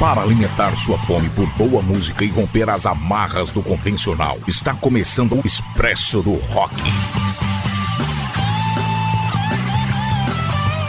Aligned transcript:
Para 0.00 0.22
alimentar 0.22 0.74
sua 0.78 0.96
fome 0.96 1.28
por 1.28 1.46
boa 1.58 1.82
música 1.82 2.24
e 2.24 2.28
romper 2.28 2.70
as 2.70 2.86
amarras 2.86 3.52
do 3.52 3.62
convencional, 3.62 4.38
está 4.48 4.72
começando 4.72 5.34
o 5.34 5.46
Expresso 5.46 6.22
do 6.22 6.36
Rock. 6.36 6.74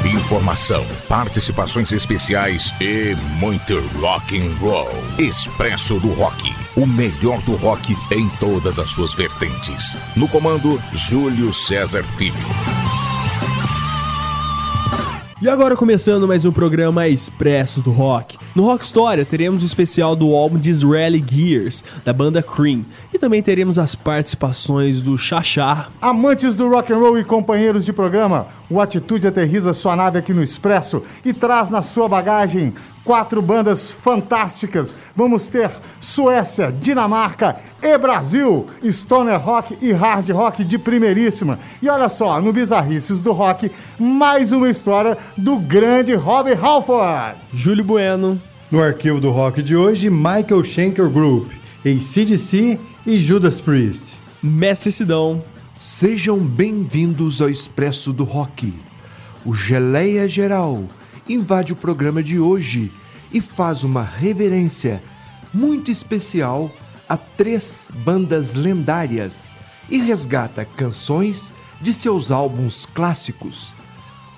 Informação, 0.05 0.86
participações 1.09 1.91
especiais 1.91 2.73
e 2.79 3.13
muito 3.38 3.82
rock 4.00 4.39
and 4.39 4.55
roll. 4.61 4.89
Expresso 5.20 6.00
do 6.00 6.14
Rock, 6.14 6.55
o 6.78 6.88
melhor 6.88 7.41
do 7.41 7.57
rock 7.57 7.98
em 8.12 8.30
todas 8.39 8.80
as 8.80 8.91
suas 8.91 9.14
vertentes. 9.14 9.98
No 10.16 10.30
comando, 10.30 10.82
Júlio 10.93 11.54
César 11.54 12.04
Filho. 12.18 12.80
E 15.41 15.50
agora 15.50 15.76
começando 15.76 16.27
mais 16.27 16.45
um 16.45 16.52
programa 16.52 17.08
Expresso 17.08 17.82
do 17.82 17.90
Rock. 17.90 18.38
No 18.54 18.63
Rock 18.63 18.86
História 18.86 19.26
teremos 19.26 19.63
o 19.63 19.66
especial 19.66 20.16
do 20.16 20.36
álbum 20.36 20.59
Disraeli 20.59 21.26
Gears, 21.27 21.84
da 22.05 22.13
banda 22.13 22.44
Cream. 22.44 22.86
E 23.12 23.18
também 23.18 23.41
teremos 23.41 23.80
as 23.80 23.96
participações 23.96 25.02
do 25.02 25.18
Xaxá. 25.18 25.88
Amantes 25.99 26.54
do 26.54 26.70
rock 26.70 26.94
and 26.94 26.98
roll 26.99 27.18
e 27.18 27.23
companheiros 27.23 27.84
de 27.84 27.91
programa, 27.91 28.49
o 28.70 28.80
Atitude 28.80 29.27
aterriza 29.27 29.73
sua 29.73 29.96
nave 29.96 30.20
aqui 30.20 30.32
no 30.32 30.44
Expresso 30.44 31.02
e 31.26 31.34
traz 31.34 31.71
na 31.71 31.82
sua 31.82 32.08
bagagem 32.08 32.71
quatro 33.04 33.41
bandas 33.41 33.91
fantásticas. 33.91 34.96
Vamos 35.16 35.48
ter 35.48 35.70
Suécia, 36.00 36.72
Dinamarca 36.72 37.58
e 37.82 37.98
Brasil, 37.98 38.68
Stoner 38.84 39.40
Rock 39.40 39.77
e 39.82 39.91
Hard 39.91 40.30
Rock 40.30 40.64
de 40.64 40.77
primeiríssima. 40.77 41.60
E 41.82 41.90
olha 41.90 42.10
só, 42.10 42.41
no 42.41 42.54
Bizarrices 42.54 43.22
do 43.22 43.32
Rock, 43.32 43.72
mais 44.00 44.52
uma 44.52 44.70
história 44.70 45.18
do 45.38 45.60
grande 45.60 46.14
Rob 46.16 46.52
Halford. 46.54 47.38
Júlio 47.54 47.84
Bueno. 47.84 48.41
No 48.71 48.82
arquivo 48.82 49.20
do 49.20 49.32
rock 49.32 49.62
de 49.62 49.76
hoje, 49.76 50.10
Michael 50.10 50.63
Schenker 50.63 51.10
Group, 51.10 51.52
ACDC 51.86 52.80
e 53.05 53.20
Judas 53.20 53.60
Priest. 53.60 54.18
Mestre 54.41 54.91
Sidão. 54.91 55.43
Sejam 55.77 56.38
bem-vindos 56.38 57.41
ao 57.41 57.49
Expresso 57.49 58.13
do 58.13 58.24
Rock. 58.24 58.74
O 59.43 59.54
Geleia 59.54 60.27
Geral 60.27 60.86
invade 61.34 61.74
o 61.74 61.76
programa 61.76 62.21
de 62.21 62.40
hoje 62.40 62.91
e 63.32 63.40
faz 63.40 63.84
uma 63.84 64.03
reverência 64.03 65.01
muito 65.53 65.91
especial 65.91 66.72
a 67.07 67.18
três 67.18 67.91
bandas 68.03 68.53
lendárias 68.53 69.53
e 69.90 70.00
resgata 70.00 70.63
canções 70.63 71.53
de 71.81 71.94
seus 71.94 72.31
álbuns 72.31 72.85
clássicos. 72.94 73.74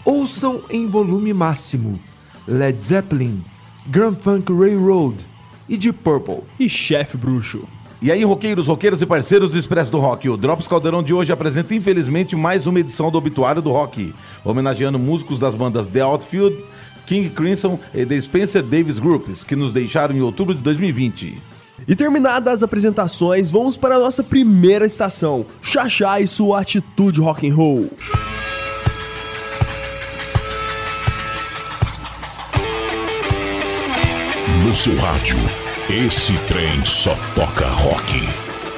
Ouçam 0.04 0.64
em 0.70 0.88
volume 0.88 1.34
máximo 1.34 2.00
Led 2.48 2.82
Zeppelin, 2.82 3.44
Grand 3.88 4.16
Funk 4.16 4.52
Railroad 4.52 5.26
e 5.70 5.78
Deep 5.78 6.00
Purple. 6.00 6.44
E 6.60 6.68
Chefe 6.68 7.18
Bruxo. 7.18 7.64
E 8.02 8.12
aí, 8.12 8.22
roqueiros, 8.26 8.68
roqueiros 8.68 9.02
e 9.02 9.06
parceiros 9.06 9.52
do 9.52 9.58
Expresso 9.58 9.90
do 9.90 9.98
Rock, 9.98 10.28
o 10.28 10.36
Drops 10.36 10.68
Caldeirão 10.68 11.02
de 11.02 11.14
hoje 11.14 11.32
apresenta 11.32 11.74
infelizmente 11.74 12.36
mais 12.36 12.68
uma 12.68 12.82
edição 12.82 13.10
do 13.10 13.18
Obituário 13.18 13.62
do 13.62 13.72
Rock, 13.72 14.14
homenageando 14.44 15.00
músicos 15.00 15.40
das 15.40 15.56
bandas 15.56 15.88
The 15.88 16.02
Outfield, 16.02 16.66
King 17.06 17.30
Crimson 17.30 17.80
e 17.94 18.06
The 18.06 18.22
Spencer 18.22 18.64
Davis 18.64 19.00
Groups, 19.00 19.44
que 19.44 19.56
nos 19.56 19.72
deixaram 19.72 20.16
em 20.16 20.22
outubro 20.22 20.56
de 20.56 20.62
2020. 20.62 21.38
E 21.88 21.96
terminadas 21.96 22.56
as 22.56 22.64
apresentações, 22.64 23.52
vamos 23.52 23.76
para 23.76 23.96
a 23.96 24.00
nossa 24.00 24.24
primeira 24.24 24.86
estação, 24.86 25.46
Xaxá 25.62 26.22
e 26.22 26.28
sua 26.28 26.62
atitude 26.62 27.20
rock 27.20 27.50
and 27.50 27.56
roll. 27.56 27.90
No 34.66 34.74
seu 34.74 34.96
rádio, 34.96 35.38
esse 35.90 36.34
trem 36.48 36.86
só 36.86 37.18
toca 37.36 37.68
rock. 37.68 38.22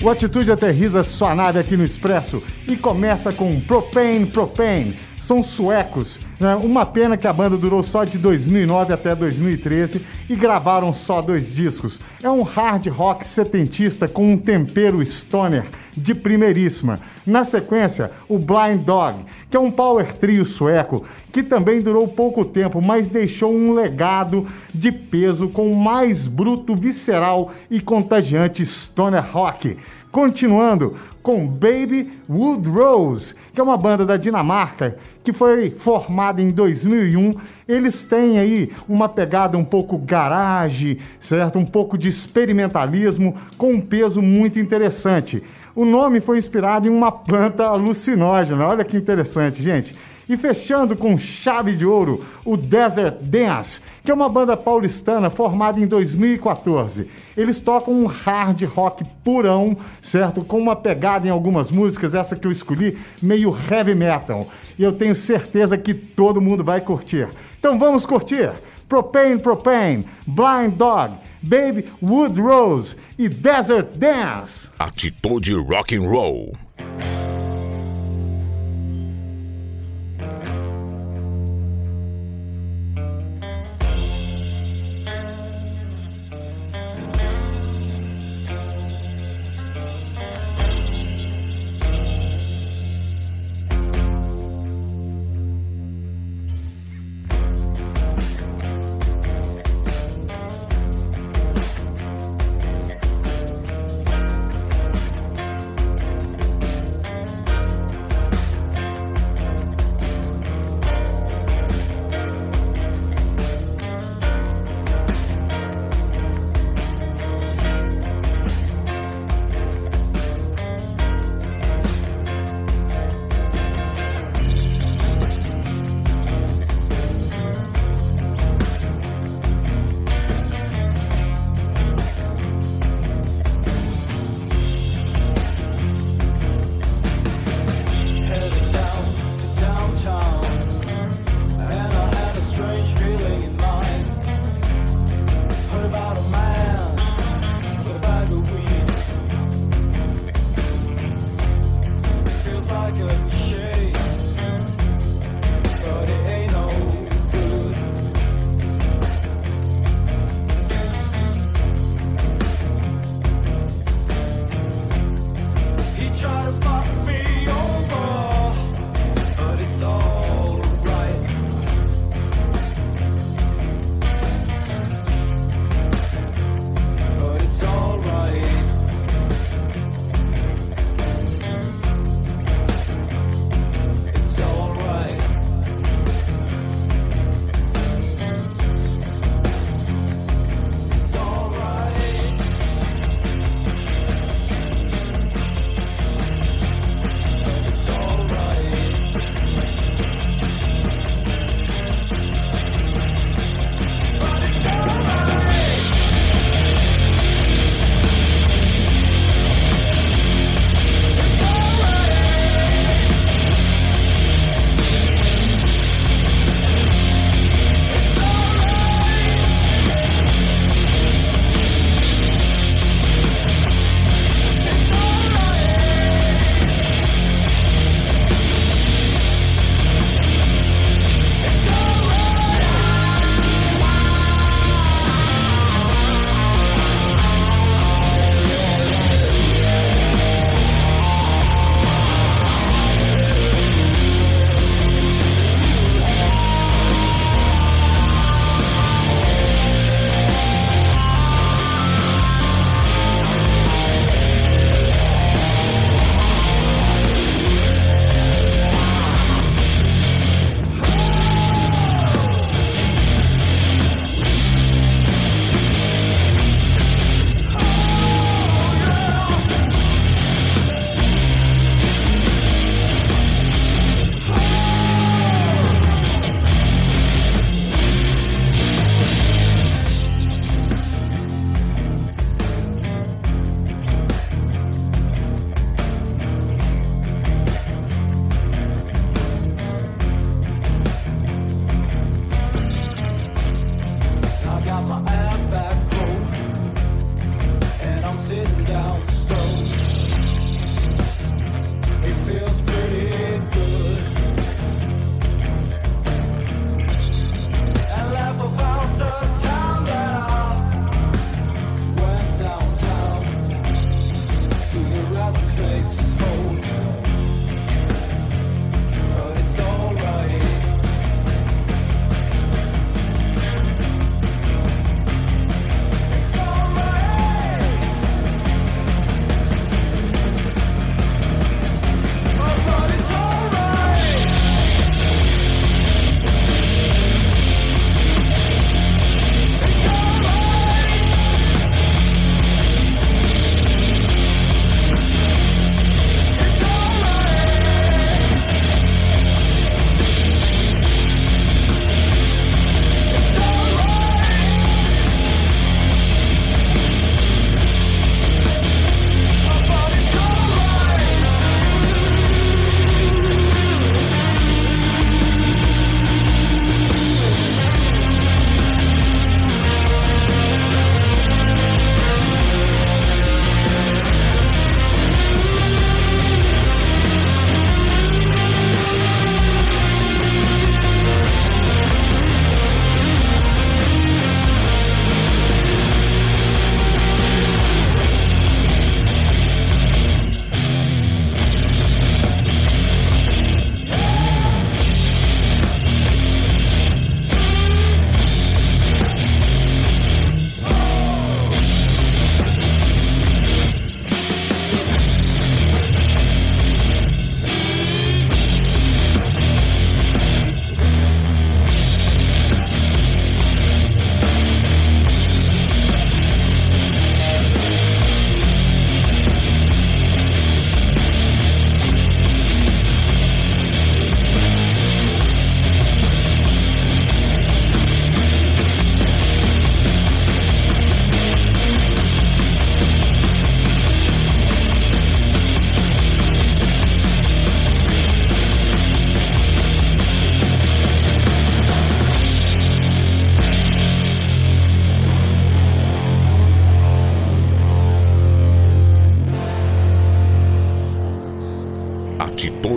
O 0.00 0.08
Atitude 0.08 0.52
aterriza 0.52 1.02
sua 1.02 1.34
nave 1.34 1.58
aqui 1.58 1.76
no 1.76 1.84
Expresso 1.84 2.40
e 2.68 2.76
começa 2.76 3.32
com 3.32 3.60
Propane 3.60 4.26
Propane. 4.26 4.96
São 5.28 5.42
suecos. 5.42 6.18
Né? 6.40 6.56
Uma 6.56 6.86
pena 6.86 7.14
que 7.14 7.26
a 7.26 7.32
banda 7.34 7.58
durou 7.58 7.82
só 7.82 8.02
de 8.02 8.16
2009 8.16 8.94
até 8.94 9.14
2013 9.14 10.00
e 10.26 10.34
gravaram 10.34 10.90
só 10.90 11.20
dois 11.20 11.52
discos. 11.52 12.00
É 12.22 12.30
um 12.30 12.42
hard 12.42 12.86
rock 12.86 13.26
setentista 13.26 14.08
com 14.08 14.32
um 14.32 14.38
tempero 14.38 15.04
stoner 15.04 15.66
de 15.94 16.14
primeiríssima. 16.14 16.98
Na 17.26 17.44
sequência, 17.44 18.10
o 18.26 18.38
Blind 18.38 18.80
Dog, 18.86 19.18
que 19.50 19.56
é 19.58 19.60
um 19.60 19.70
power 19.70 20.14
trio 20.14 20.46
sueco 20.46 21.04
que 21.30 21.42
também 21.42 21.82
durou 21.82 22.08
pouco 22.08 22.42
tempo, 22.42 22.80
mas 22.80 23.10
deixou 23.10 23.54
um 23.54 23.72
legado 23.72 24.46
de 24.74 24.90
peso 24.90 25.48
com 25.48 25.70
o 25.70 25.76
mais 25.76 26.26
bruto, 26.26 26.74
visceral 26.74 27.52
e 27.70 27.80
contagiante 27.80 28.64
stoner 28.64 29.24
rock. 29.30 29.76
Continuando 30.10 30.96
com 31.22 31.46
Baby 31.46 32.10
Wood 32.28 32.68
Rose, 32.68 33.34
que 33.52 33.60
é 33.60 33.62
uma 33.62 33.76
banda 33.76 34.06
da 34.06 34.16
Dinamarca 34.16 34.96
que 35.22 35.32
foi 35.32 35.70
formada 35.70 36.40
em 36.40 36.50
2001. 36.50 37.34
Eles 37.68 38.06
têm 38.06 38.38
aí 38.38 38.70
uma 38.88 39.10
pegada 39.10 39.58
um 39.58 39.64
pouco 39.64 39.98
garage, 39.98 40.98
certo? 41.20 41.58
Um 41.58 41.66
pouco 41.66 41.98
de 41.98 42.08
experimentalismo 42.08 43.36
com 43.58 43.72
um 43.72 43.80
peso 43.80 44.22
muito 44.22 44.58
interessante. 44.58 45.42
O 45.74 45.84
nome 45.84 46.22
foi 46.22 46.38
inspirado 46.38 46.88
em 46.88 46.90
uma 46.90 47.12
planta 47.12 47.66
alucinógena. 47.66 48.66
Olha 48.66 48.84
que 48.84 48.96
interessante, 48.96 49.62
gente. 49.62 49.94
E 50.28 50.36
fechando 50.36 50.94
com 50.94 51.16
chave 51.16 51.74
de 51.74 51.86
ouro, 51.86 52.20
o 52.44 52.56
Desert 52.56 53.16
Dance, 53.22 53.80
que 54.04 54.10
é 54.10 54.14
uma 54.14 54.28
banda 54.28 54.56
paulistana 54.56 55.30
formada 55.30 55.80
em 55.80 55.86
2014. 55.86 57.06
Eles 57.36 57.58
tocam 57.60 57.94
um 57.94 58.06
hard 58.06 58.62
rock 58.64 59.04
purão, 59.24 59.76
certo? 60.02 60.44
Com 60.44 60.58
uma 60.58 60.76
pegada 60.76 61.26
em 61.26 61.30
algumas 61.30 61.70
músicas, 61.70 62.14
essa 62.14 62.36
que 62.36 62.46
eu 62.46 62.52
escolhi, 62.52 62.98
meio 63.22 63.56
heavy 63.70 63.94
metal. 63.94 64.46
E 64.78 64.82
eu 64.82 64.92
tenho 64.92 65.14
certeza 65.14 65.78
que 65.78 65.94
todo 65.94 66.40
mundo 66.40 66.62
vai 66.62 66.80
curtir. 66.80 67.28
Então 67.58 67.78
vamos 67.78 68.04
curtir! 68.04 68.50
Propane 68.88 69.38
Propane, 69.38 70.06
Blind 70.26 70.74
Dog, 70.76 71.14
Baby 71.42 71.84
Wood 72.02 72.40
Rose 72.40 72.96
e 73.18 73.28
Desert 73.28 73.98
Dance. 73.98 74.70
Atitude 74.78 75.52
Rock 75.54 75.94
and 75.94 76.08
Roll. 76.08 76.56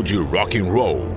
Atitude 0.01 0.31
Rock 0.31 0.55
and 0.55 0.74
Roll. 0.74 1.10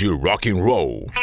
Atitude 0.00 0.22
Rock 0.22 0.46
and 0.46 0.64
Roll. 0.64 1.19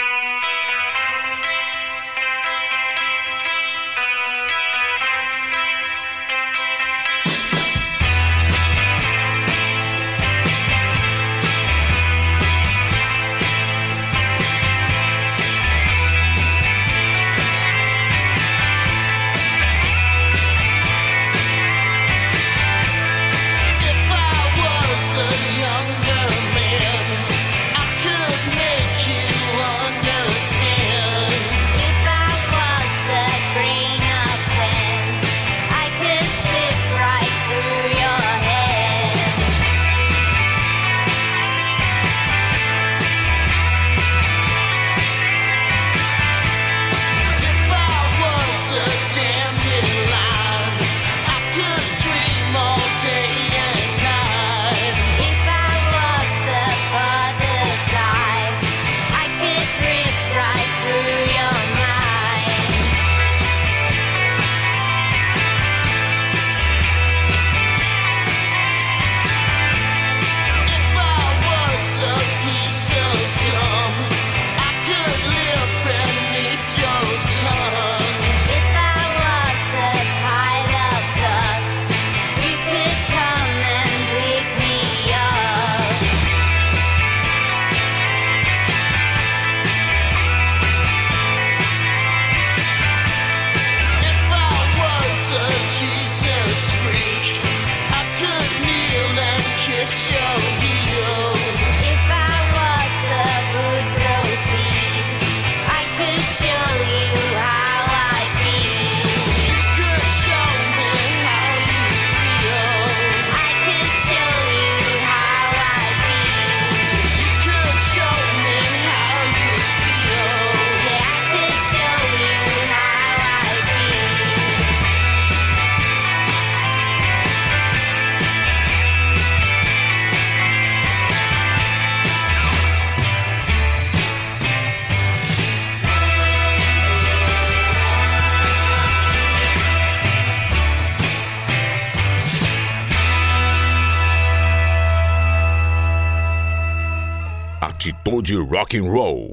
Rock 148.57 148.73
and 148.73 148.91
Roll. 148.91 149.26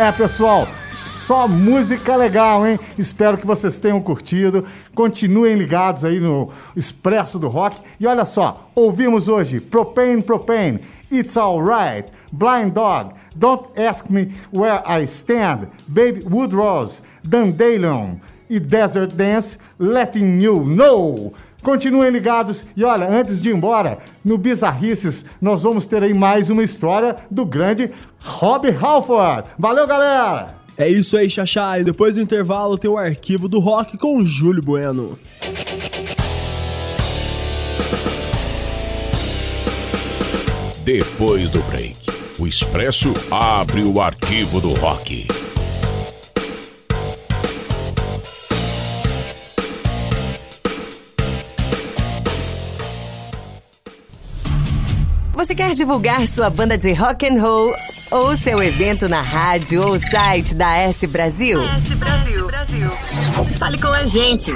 É, 0.00 0.10
pessoal, 0.10 0.66
só 0.90 1.46
música 1.46 2.16
legal, 2.16 2.66
hein? 2.66 2.78
Espero 2.96 3.36
que 3.36 3.46
vocês 3.46 3.78
tenham 3.78 4.00
curtido. 4.00 4.64
Continuem 4.94 5.56
ligados 5.56 6.06
aí 6.06 6.18
no 6.18 6.48
Expresso 6.74 7.38
do 7.38 7.48
Rock. 7.48 7.82
E 8.00 8.06
olha 8.06 8.24
só, 8.24 8.70
ouvimos 8.74 9.28
hoje 9.28 9.60
Propane 9.60 10.22
Propane, 10.22 10.80
It's 11.12 11.36
Alright, 11.36 12.10
Blind 12.32 12.72
Dog, 12.72 13.12
Don't 13.36 13.78
Ask 13.78 14.08
Me 14.08 14.32
Where 14.50 14.82
I 14.88 15.04
Stand, 15.04 15.68
Baby 15.86 16.24
Woodrose, 16.24 17.02
Dandelion 17.22 18.14
e 18.48 18.58
Desert 18.58 19.12
Dance, 19.12 19.58
Letting 19.78 20.40
You 20.42 20.64
Know. 20.64 21.34
Continuem 21.62 22.10
ligados 22.10 22.64
e 22.76 22.84
olha, 22.84 23.08
antes 23.08 23.40
de 23.40 23.50
ir 23.50 23.54
embora, 23.54 23.98
no 24.24 24.38
Bizarrices 24.38 25.24
nós 25.40 25.62
vamos 25.62 25.86
ter 25.86 26.02
aí 26.02 26.14
mais 26.14 26.50
uma 26.50 26.62
história 26.62 27.16
do 27.30 27.44
grande 27.44 27.90
Rob 28.18 28.68
Halford. 28.70 29.48
Valeu, 29.58 29.86
galera! 29.86 30.60
É 30.76 30.88
isso 30.88 31.16
aí, 31.18 31.28
Xaxá. 31.28 31.78
E 31.78 31.84
depois 31.84 32.14
do 32.14 32.22
intervalo 32.22 32.78
tem 32.78 32.90
o 32.90 32.96
arquivo 32.96 33.48
do 33.48 33.60
rock 33.60 33.98
com 33.98 34.16
o 34.16 34.26
Júlio 34.26 34.62
Bueno. 34.62 35.18
Depois 40.82 41.50
do 41.50 41.60
break, 41.64 41.98
o 42.38 42.46
Expresso 42.46 43.12
abre 43.30 43.82
o 43.82 44.00
arquivo 44.00 44.60
do 44.60 44.72
rock. 44.72 45.49
Você 55.40 55.54
quer 55.54 55.74
divulgar 55.74 56.28
sua 56.28 56.50
banda 56.50 56.76
de 56.76 56.92
rock 56.92 57.26
and 57.26 57.40
roll 57.40 57.74
ou 58.10 58.36
seu 58.36 58.62
evento 58.62 59.08
na 59.08 59.22
rádio 59.22 59.82
ou 59.82 59.98
site 59.98 60.54
da 60.54 60.76
S 60.76 61.06
Brasil? 61.06 61.62
S 61.62 61.96
Brasil. 61.96 62.46
Fale 63.58 63.78
com 63.80 63.88
a 63.88 64.04
gente. 64.04 64.52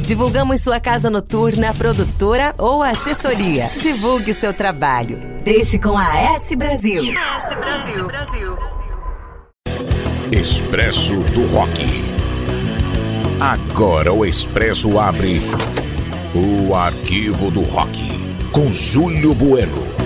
Divulgamos 0.00 0.62
sua 0.62 0.80
casa 0.80 1.10
noturna, 1.10 1.74
produtora 1.74 2.54
ou 2.56 2.82
assessoria. 2.82 3.68
Divulgue 3.82 4.32
seu 4.32 4.54
trabalho. 4.54 5.20
Deixe 5.44 5.78
com 5.78 5.98
a 5.98 6.16
S 6.16 6.56
Brasil. 6.56 7.04
S 7.12 7.56
Brasil. 7.56 8.08
Expresso 10.32 11.14
do 11.24 11.46
Rock. 11.48 11.86
Agora 13.38 14.14
o 14.14 14.24
Expresso 14.24 14.98
abre 14.98 15.42
o 16.34 16.74
arquivo 16.74 17.50
do 17.50 17.60
rock 17.60 18.16
com 18.50 18.72
Júlio 18.72 19.34
Bueno. 19.34 20.05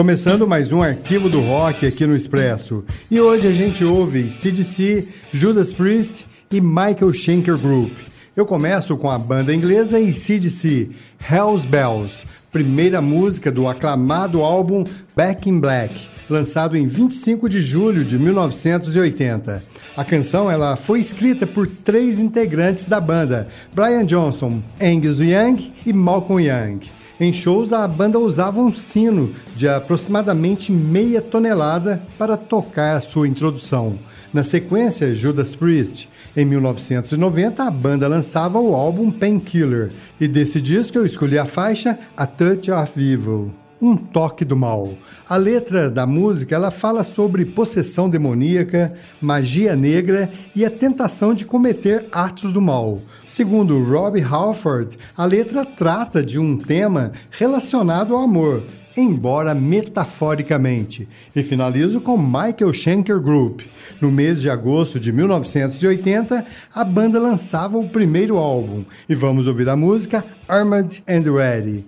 Começando 0.00 0.48
mais 0.48 0.72
um 0.72 0.80
arquivo 0.80 1.28
do 1.28 1.42
rock 1.42 1.86
aqui 1.86 2.06
no 2.06 2.16
Expresso. 2.16 2.82
E 3.10 3.20
hoje 3.20 3.46
a 3.46 3.52
gente 3.52 3.84
ouve 3.84 4.30
CDC, 4.30 5.06
Judas 5.30 5.74
Priest 5.74 6.24
e 6.50 6.58
Michael 6.58 7.12
Schenker 7.12 7.58
Group. 7.58 7.92
Eu 8.34 8.46
começo 8.46 8.96
com 8.96 9.10
a 9.10 9.18
banda 9.18 9.54
inglesa 9.54 9.98
CDC, 10.10 10.88
Hell's 11.30 11.66
Bells, 11.66 12.24
primeira 12.50 13.02
música 13.02 13.52
do 13.52 13.68
aclamado 13.68 14.40
álbum 14.42 14.86
Back 15.14 15.50
in 15.50 15.60
Black, 15.60 15.94
lançado 16.30 16.78
em 16.78 16.86
25 16.86 17.46
de 17.46 17.60
julho 17.60 18.02
de 18.02 18.18
1980. 18.18 19.62
A 19.94 20.02
canção 20.02 20.50
ela 20.50 20.76
foi 20.76 21.00
escrita 21.00 21.46
por 21.46 21.66
três 21.66 22.18
integrantes 22.18 22.86
da 22.86 23.02
banda: 23.02 23.48
Brian 23.74 24.06
Johnson, 24.06 24.62
Angus 24.80 25.20
Young 25.20 25.74
e 25.84 25.92
Malcolm 25.92 26.42
Young. 26.42 26.99
Em 27.20 27.34
shows, 27.34 27.70
a 27.70 27.86
banda 27.86 28.18
usava 28.18 28.62
um 28.62 28.72
sino 28.72 29.34
de 29.54 29.68
aproximadamente 29.68 30.72
meia 30.72 31.20
tonelada 31.20 32.02
para 32.16 32.34
tocar 32.34 32.96
a 32.96 33.00
sua 33.02 33.28
introdução. 33.28 33.98
Na 34.32 34.42
sequência, 34.42 35.12
Judas 35.12 35.54
Priest. 35.54 36.08
Em 36.34 36.46
1990, 36.46 37.62
a 37.62 37.70
banda 37.70 38.08
lançava 38.08 38.58
o 38.58 38.74
álbum 38.74 39.10
Painkiller, 39.10 39.90
e 40.18 40.26
desse 40.26 40.62
disco 40.62 40.96
eu 40.96 41.04
escolhi 41.04 41.38
a 41.38 41.44
faixa 41.44 41.98
A 42.16 42.26
Touch 42.26 42.70
of 42.70 42.92
Evil. 42.96 43.59
Um 43.82 43.96
toque 43.96 44.44
do 44.44 44.54
mal. 44.54 44.92
A 45.26 45.36
letra 45.36 45.88
da 45.88 46.06
música 46.06 46.54
ela 46.54 46.70
fala 46.70 47.02
sobre 47.02 47.46
possessão 47.46 48.10
demoníaca, 48.10 48.92
magia 49.22 49.74
negra 49.74 50.30
e 50.54 50.66
a 50.66 50.70
tentação 50.70 51.32
de 51.32 51.46
cometer 51.46 52.06
atos 52.12 52.52
do 52.52 52.60
mal. 52.60 53.00
Segundo 53.24 53.82
Rob 53.82 54.20
Halford, 54.20 54.98
a 55.16 55.24
letra 55.24 55.64
trata 55.64 56.22
de 56.22 56.38
um 56.38 56.58
tema 56.58 57.12
relacionado 57.30 58.14
ao 58.14 58.22
amor, 58.22 58.64
embora 58.94 59.54
metaforicamente. 59.54 61.08
E 61.34 61.42
finalizo 61.42 62.02
com 62.02 62.18
Michael 62.18 62.74
Schenker 62.74 63.18
Group. 63.18 63.62
No 63.98 64.12
mês 64.12 64.42
de 64.42 64.50
agosto 64.50 65.00
de 65.00 65.10
1980, 65.10 66.44
a 66.74 66.84
banda 66.84 67.18
lançava 67.18 67.78
o 67.78 67.88
primeiro 67.88 68.36
álbum. 68.36 68.84
E 69.08 69.14
vamos 69.14 69.46
ouvir 69.46 69.70
a 69.70 69.76
música 69.76 70.22
Armored 70.46 71.02
and 71.08 71.32
Ready. 71.32 71.84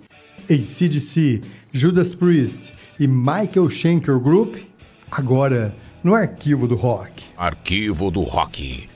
ACDC, 0.49 1.41
Judas 1.75 2.13
Priest 2.13 2.71
e 2.99 3.07
Michael 3.07 3.67
Schenker 3.67 4.19
Group, 4.19 4.57
agora 5.09 5.75
no 6.03 6.13
Arquivo 6.13 6.67
do 6.67 6.75
Rock. 6.75 7.25
Arquivo 7.35 8.11
do 8.11 8.21
Rock. 8.21 8.87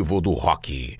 Arquivo 0.00 0.20
do 0.22 0.32
Rock. 0.32 0.99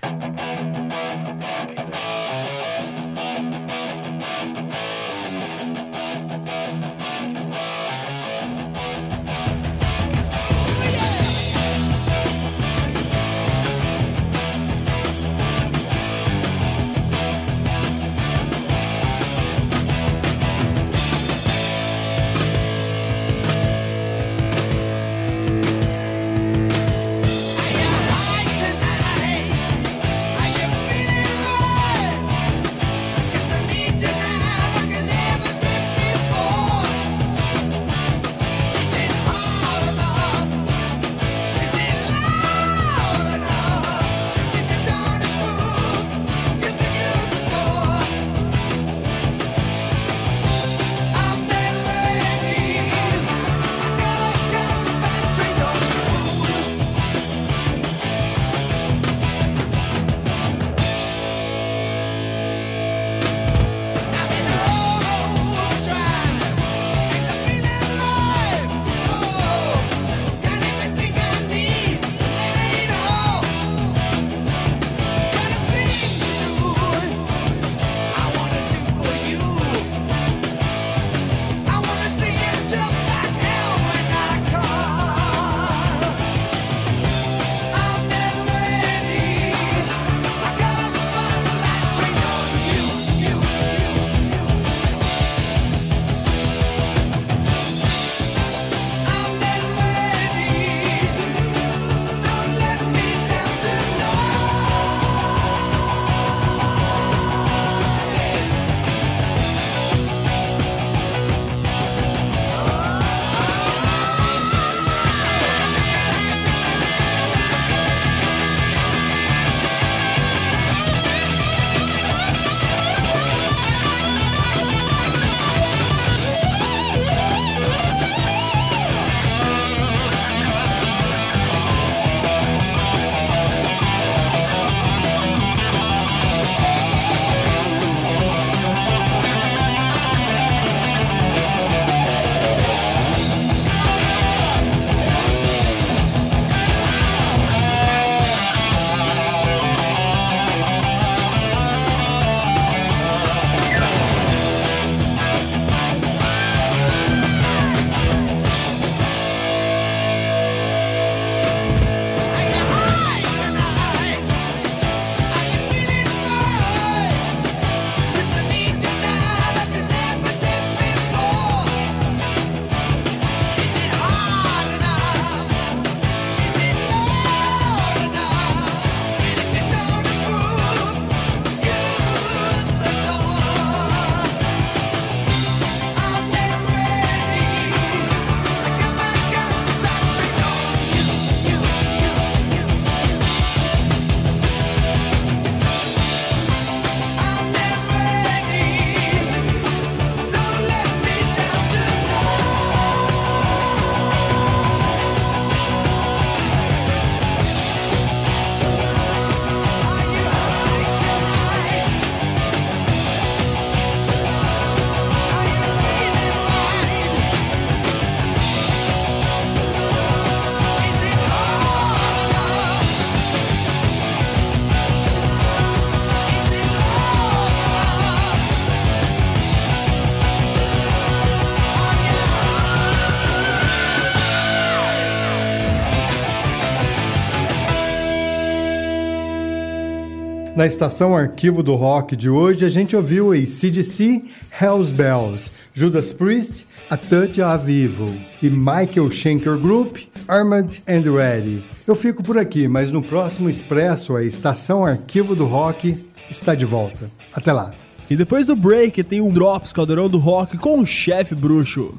Na 240.61 240.67
estação 240.67 241.17
Arquivo 241.17 241.63
do 241.63 241.75
Rock 241.75 242.15
de 242.15 242.29
hoje, 242.29 242.67
a 242.67 242.69
gente 242.69 242.95
ouviu 242.95 243.33
ACDC, 243.33 244.23
Hells 244.61 244.93
Bells, 244.93 245.51
Judas 245.73 246.13
Priest, 246.13 246.67
A 246.91 246.99
Touch 246.99 247.41
of 247.41 247.65
Evil 247.65 248.15
e 248.43 248.51
Michael 248.51 249.11
Schenker 249.11 249.57
Group, 249.57 250.01
Armed 250.29 250.83
and 250.87 251.11
Ready. 251.11 251.65
Eu 251.87 251.97
fico 251.97 252.23
por 252.23 252.37
aqui, 252.37 252.69
mas 252.69 252.93
no 252.93 253.03
próximo 253.03 253.49
Expresso, 253.49 254.15
a 254.15 254.23
estação 254.23 254.85
Arquivo 254.85 255.35
do 255.35 255.47
Rock 255.47 255.97
está 256.31 256.55
de 256.55 256.67
volta. 256.67 257.11
Até 257.33 257.55
lá. 257.55 257.73
E 258.11 258.15
depois 258.15 258.47
do 258.47 258.55
break 258.55 259.03
tem 259.03 259.23
o 259.23 259.33
Drops 259.33 259.73
Caldeirão 259.73 260.11
do 260.11 260.19
Rock 260.19 260.59
com 260.59 260.79
o 260.81 260.85
chefe 260.85 261.35
bruxo. 261.35 261.95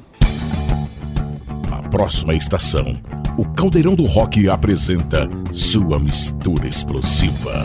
A 1.68 1.82
próxima 1.88 2.32
estação, 2.32 2.96
o 3.36 3.44
Caldeirão 3.44 3.96
do 3.96 4.04
Rock 4.04 4.48
apresenta 4.48 5.28
sua 5.50 5.98
mistura 5.98 6.68
explosiva. 6.68 7.64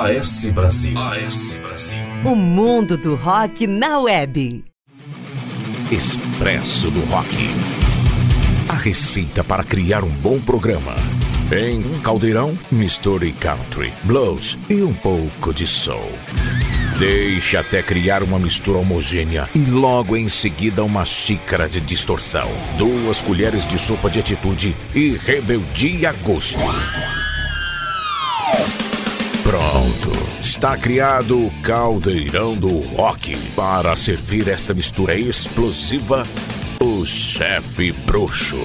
AS 0.00 0.46
Brasil. 0.46 0.98
AS 0.98 1.58
Brasil. 1.62 1.98
O 2.24 2.34
mundo 2.34 2.96
do 2.96 3.16
rock 3.16 3.66
na 3.66 3.98
web. 3.98 4.64
Expresso 5.92 6.90
do 6.90 7.00
Rock. 7.00 7.28
A 8.70 8.76
receita 8.76 9.44
para 9.44 9.62
criar 9.62 10.02
um 10.02 10.08
bom 10.08 10.40
programa. 10.40 10.94
Em 11.52 11.84
um 11.84 12.00
caldeirão, 12.00 12.58
misture 12.72 13.30
country, 13.32 13.92
blues 14.04 14.56
e 14.70 14.82
um 14.82 14.94
pouco 14.94 15.52
de 15.52 15.66
soul. 15.66 16.10
Deixe 16.98 17.58
até 17.58 17.82
criar 17.82 18.22
uma 18.22 18.38
mistura 18.38 18.78
homogênea 18.78 19.50
e 19.54 19.58
logo 19.58 20.16
em 20.16 20.30
seguida 20.30 20.82
uma 20.82 21.04
xícara 21.04 21.68
de 21.68 21.78
distorção, 21.78 22.48
duas 22.78 23.20
colheres 23.20 23.66
de 23.66 23.78
sopa 23.78 24.08
de 24.08 24.20
atitude 24.20 24.74
e 24.94 25.10
rebeldia 25.10 26.08
a 26.08 26.12
gosto. 26.14 26.60
Está 30.60 30.76
criado 30.76 31.46
o 31.46 31.50
caldeirão 31.62 32.54
do 32.54 32.80
rock 32.80 33.34
para 33.56 33.96
servir 33.96 34.46
esta 34.46 34.74
mistura 34.74 35.14
explosiva. 35.14 36.22
O 36.78 37.02
chefe 37.06 37.92
bruxo. 38.04 38.58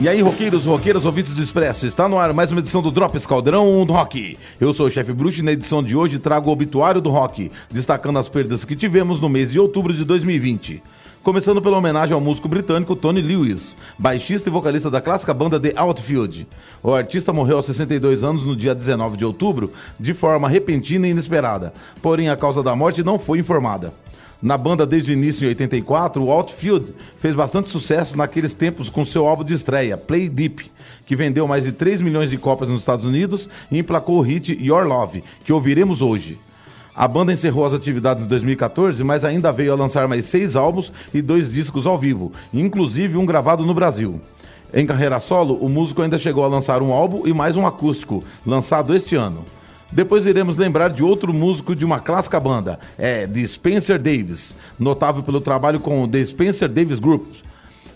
E 0.00 0.08
aí, 0.08 0.22
roqueiros, 0.22 0.64
roqueiras, 0.64 1.04
ouvintes 1.04 1.34
do 1.34 1.42
Expresso, 1.42 1.86
está 1.86 2.08
no 2.08 2.20
ar 2.20 2.32
mais 2.32 2.52
uma 2.52 2.60
edição 2.60 2.80
do 2.80 2.92
Drops 2.92 3.26
Caldeirão 3.26 3.84
do 3.84 3.92
Rock. 3.92 4.38
Eu 4.60 4.72
sou 4.72 4.86
o 4.86 4.90
chefe 4.90 5.12
bruxo 5.12 5.40
e 5.40 5.42
na 5.42 5.50
edição 5.50 5.82
de 5.82 5.96
hoje 5.96 6.20
trago 6.20 6.48
o 6.48 6.52
obituário 6.52 7.00
do 7.00 7.10
rock, 7.10 7.50
destacando 7.68 8.20
as 8.20 8.28
perdas 8.28 8.64
que 8.64 8.76
tivemos 8.76 9.20
no 9.20 9.28
mês 9.28 9.50
de 9.50 9.58
outubro 9.58 9.92
de 9.92 10.04
2020. 10.04 10.80
Começando 11.22 11.60
pela 11.60 11.76
homenagem 11.76 12.14
ao 12.14 12.20
músico 12.20 12.48
britânico 12.48 12.96
Tony 12.96 13.20
Lewis, 13.20 13.76
baixista 13.98 14.48
e 14.48 14.52
vocalista 14.52 14.90
da 14.90 15.02
clássica 15.02 15.34
banda 15.34 15.60
The 15.60 15.74
Outfield. 15.76 16.48
O 16.82 16.94
artista 16.94 17.30
morreu 17.30 17.58
aos 17.58 17.66
62 17.66 18.24
anos 18.24 18.46
no 18.46 18.56
dia 18.56 18.74
19 18.74 19.18
de 19.18 19.26
outubro, 19.26 19.70
de 19.98 20.14
forma 20.14 20.48
repentina 20.48 21.06
e 21.06 21.10
inesperada, 21.10 21.74
porém 22.00 22.30
a 22.30 22.38
causa 22.38 22.62
da 22.62 22.74
morte 22.74 23.04
não 23.04 23.18
foi 23.18 23.38
informada. 23.38 23.92
Na 24.40 24.56
banda 24.56 24.86
desde 24.86 25.10
o 25.10 25.12
início 25.12 25.44
em 25.44 25.48
84, 25.48 26.24
o 26.24 26.32
Outfield 26.32 26.94
fez 27.18 27.34
bastante 27.34 27.68
sucesso 27.68 28.16
naqueles 28.16 28.54
tempos 28.54 28.88
com 28.88 29.04
seu 29.04 29.26
álbum 29.26 29.44
de 29.44 29.52
estreia, 29.52 29.98
Play 29.98 30.26
Deep, 30.26 30.72
que 31.04 31.14
vendeu 31.14 31.46
mais 31.46 31.64
de 31.64 31.72
3 31.72 32.00
milhões 32.00 32.30
de 32.30 32.38
cópias 32.38 32.70
nos 32.70 32.80
Estados 32.80 33.04
Unidos 33.04 33.46
e 33.70 33.78
emplacou 33.78 34.16
o 34.16 34.22
hit 34.22 34.56
Your 34.58 34.86
Love, 34.86 35.22
que 35.44 35.52
ouviremos 35.52 36.00
hoje. 36.00 36.38
A 37.00 37.08
banda 37.08 37.32
encerrou 37.32 37.64
as 37.64 37.72
atividades 37.72 38.22
em 38.22 38.26
2014, 38.26 39.02
mas 39.02 39.24
ainda 39.24 39.50
veio 39.50 39.72
a 39.72 39.74
lançar 39.74 40.06
mais 40.06 40.26
seis 40.26 40.54
álbuns 40.54 40.92
e 41.14 41.22
dois 41.22 41.50
discos 41.50 41.86
ao 41.86 41.98
vivo, 41.98 42.30
inclusive 42.52 43.16
um 43.16 43.24
gravado 43.24 43.64
no 43.64 43.72
Brasil. 43.72 44.20
Em 44.70 44.84
carreira 44.84 45.18
solo, 45.18 45.54
o 45.64 45.66
músico 45.66 46.02
ainda 46.02 46.18
chegou 46.18 46.44
a 46.44 46.48
lançar 46.48 46.82
um 46.82 46.92
álbum 46.92 47.26
e 47.26 47.32
mais 47.32 47.56
um 47.56 47.66
acústico, 47.66 48.22
lançado 48.44 48.94
este 48.94 49.16
ano. 49.16 49.46
Depois 49.90 50.26
iremos 50.26 50.58
lembrar 50.58 50.90
de 50.90 51.02
outro 51.02 51.32
músico 51.32 51.74
de 51.74 51.86
uma 51.86 52.00
clássica 52.00 52.38
banda, 52.38 52.78
é 52.98 53.26
de 53.26 53.48
Spencer 53.48 53.98
Davis, 53.98 54.54
notável 54.78 55.22
pelo 55.22 55.40
trabalho 55.40 55.80
com 55.80 56.02
o 56.02 56.06
The 56.06 56.22
Spencer 56.22 56.68
Davis 56.68 56.98
Group. 56.98 57.24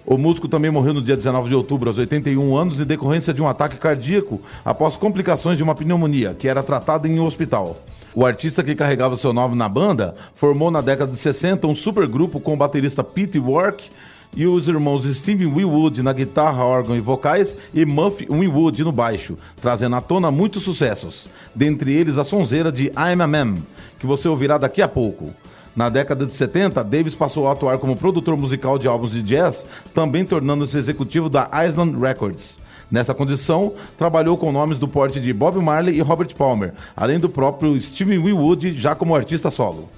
O 0.06 0.16
músico 0.16 0.48
também 0.48 0.70
morreu 0.70 0.94
no 0.94 1.02
dia 1.02 1.14
19 1.14 1.50
de 1.50 1.54
outubro, 1.54 1.90
aos 1.90 1.98
81 1.98 2.56
anos, 2.56 2.80
em 2.80 2.84
decorrência 2.84 3.34
de 3.34 3.42
um 3.42 3.48
ataque 3.48 3.76
cardíaco 3.76 4.40
após 4.64 4.96
complicações 4.96 5.58
de 5.58 5.62
uma 5.62 5.74
pneumonia, 5.74 6.32
que 6.32 6.48
era 6.48 6.62
tratada 6.62 7.06
em 7.06 7.20
um 7.20 7.26
hospital. 7.26 7.76
O 8.16 8.24
artista 8.24 8.62
que 8.62 8.76
carregava 8.76 9.16
seu 9.16 9.32
nome 9.32 9.56
na 9.56 9.68
banda 9.68 10.14
formou 10.36 10.70
na 10.70 10.80
década 10.80 11.10
de 11.10 11.18
60 11.18 11.66
um 11.66 11.74
supergrupo 11.74 12.38
com 12.38 12.54
o 12.54 12.56
baterista 12.56 13.02
Pete 13.02 13.40
Work 13.40 13.90
e 14.36 14.46
os 14.46 14.68
irmãos 14.68 15.02
Steve 15.02 15.44
Winwood 15.46 16.00
na 16.00 16.12
guitarra, 16.12 16.64
órgão 16.64 16.96
e 16.96 17.00
vocais 17.00 17.56
e 17.74 17.84
Muff 17.84 18.24
Winwood 18.30 18.84
no 18.84 18.92
baixo, 18.92 19.36
trazendo 19.60 19.96
à 19.96 20.00
tona 20.00 20.30
muitos 20.30 20.62
sucessos, 20.62 21.28
dentre 21.52 21.92
eles 21.92 22.16
a 22.16 22.22
sonzeira 22.22 22.70
de 22.70 22.84
I'm 22.90 23.20
a 23.20 23.26
Man, 23.26 23.56
que 23.98 24.06
você 24.06 24.28
ouvirá 24.28 24.58
daqui 24.58 24.80
a 24.80 24.86
pouco. 24.86 25.32
Na 25.74 25.88
década 25.88 26.24
de 26.24 26.32
70, 26.32 26.84
Davis 26.84 27.16
passou 27.16 27.48
a 27.48 27.52
atuar 27.52 27.78
como 27.78 27.96
produtor 27.96 28.36
musical 28.36 28.78
de 28.78 28.86
álbuns 28.86 29.10
de 29.10 29.22
jazz, 29.22 29.66
também 29.92 30.24
tornando-se 30.24 30.78
executivo 30.78 31.28
da 31.28 31.50
Island 31.66 31.98
Records. 31.98 32.62
Nessa 32.90 33.14
condição, 33.14 33.72
trabalhou 33.96 34.36
com 34.36 34.52
nomes 34.52 34.78
do 34.78 34.86
porte 34.86 35.20
de 35.20 35.32
Bob 35.32 35.60
Marley 35.60 35.96
e 35.96 36.00
Robert 36.00 36.34
Palmer, 36.36 36.72
além 36.96 37.18
do 37.18 37.28
próprio 37.28 37.80
Steve 37.80 38.18
Winwood, 38.18 38.72
já 38.72 38.94
como 38.94 39.14
artista 39.14 39.50
solo. 39.50 39.88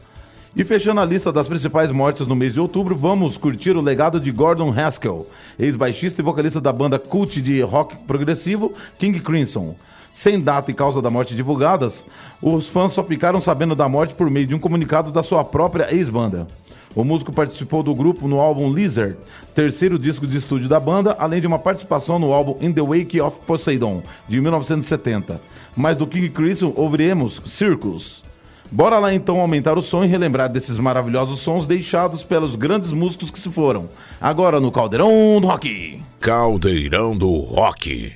E 0.57 0.65
fechando 0.65 1.03
a 1.03 1.05
lista 1.05 1.31
das 1.31 1.47
principais 1.47 1.91
mortes 1.91 2.27
no 2.27 2.35
mês 2.35 2.55
de 2.55 2.61
outubro, 2.61 2.97
vamos 2.97 3.37
curtir 3.37 3.77
o 3.77 3.83
legado 3.83 4.19
de 4.19 4.33
Gordon 4.33 4.73
Haskell, 4.73 5.27
ex-baixista 5.59 6.23
e 6.23 6.25
vocalista 6.25 6.63
da 6.63 6.73
banda 6.73 6.99
cult 6.99 7.43
de 7.43 7.61
rock 7.61 7.95
progressivo 8.07 8.73
King 8.99 9.21
Crimson. 9.21 9.75
Sem 10.15 10.41
data 10.41 10.71
e 10.71 10.75
causa 10.75 11.03
da 11.03 11.11
morte 11.11 11.35
divulgadas, 11.35 12.07
os 12.41 12.69
fãs 12.69 12.93
só 12.93 13.05
ficaram 13.05 13.39
sabendo 13.39 13.75
da 13.77 13.87
morte 13.87 14.15
por 14.15 14.31
meio 14.31 14.47
de 14.47 14.55
um 14.55 14.59
comunicado 14.59 15.13
da 15.13 15.23
sua 15.23 15.45
própria 15.45 15.95
ex-banda. 15.95 16.47
O 16.97 17.05
músico 17.05 17.31
participou 17.31 17.83
do 17.83 17.95
grupo 17.95 18.27
no 18.27 18.41
álbum 18.41 18.73
Lizard, 18.73 19.19
terceiro 19.55 19.99
disco 19.99 20.27
de 20.27 20.39
estúdio 20.39 20.67
da 20.67 20.81
banda, 20.81 21.15
além 21.19 21.43
de 21.43 21.47
uma 21.47 21.59
participação 21.59 22.19
no 22.19 22.33
álbum 22.33 22.57
In 22.59 22.73
the 22.73 22.81
Wake 22.81 23.21
of 23.21 23.39
Poseidon, 23.47 24.03
de 24.27 24.41
1970. 24.41 25.39
Mas 25.77 25.99
do 25.99 26.07
King 26.07 26.31
Crimson 26.31 26.73
ouviremos 26.75 27.43
Circus. 27.45 28.25
Bora 28.73 28.99
lá 28.99 29.13
então 29.13 29.39
aumentar 29.39 29.77
o 29.77 29.83
som 29.83 30.05
e 30.05 30.07
relembrar 30.07 30.49
desses 30.49 30.79
maravilhosos 30.79 31.41
sons 31.41 31.67
deixados 31.67 32.23
pelos 32.23 32.57
grandes 32.57 32.93
músicos 32.93 33.31
que 33.31 33.39
se 33.39 33.51
foram. 33.51 33.91
Agora 34.19 34.59
no 34.59 34.73
Caldeirão 34.73 35.39
do 35.39 35.49
Rock. 35.49 36.03
Caldeirão 36.19 37.15
do 37.15 37.41
rock. 37.41 38.15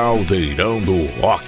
Caldeirão 0.00 0.80
do 0.80 1.04
Rock. 1.20 1.39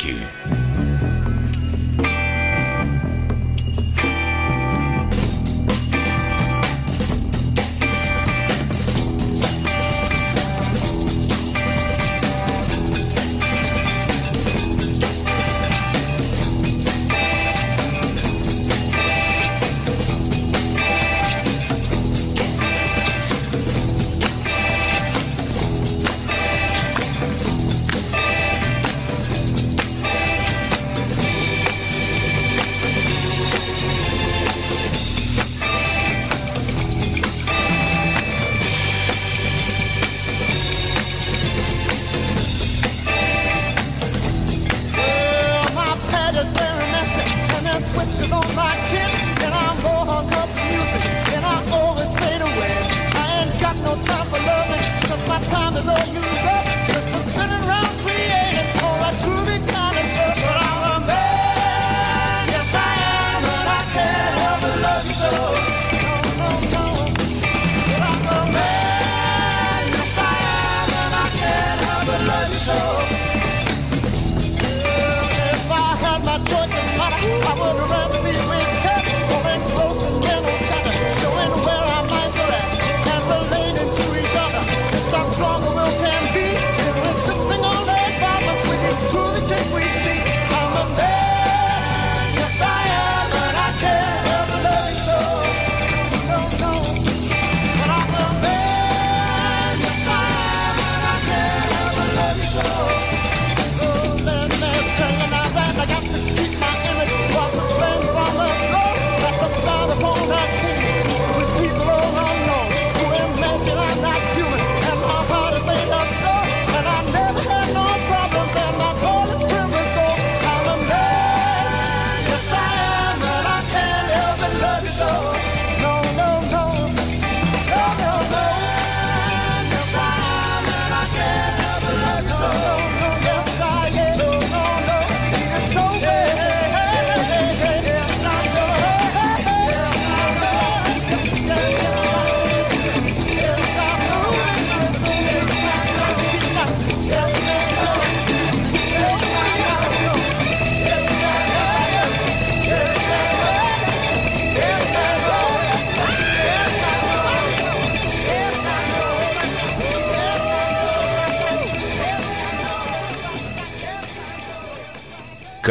no 53.97 54.03
time 54.03 54.27
for 54.27 54.39
loving, 54.39 54.81
cause 55.01 55.29
my 55.29 55.39
time 55.53 55.75
is 55.75 55.87
all 55.87 56.15
you. 56.15 56.42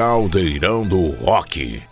caldeirão 0.02 0.84
do 0.84 1.10
rock. 1.12 1.91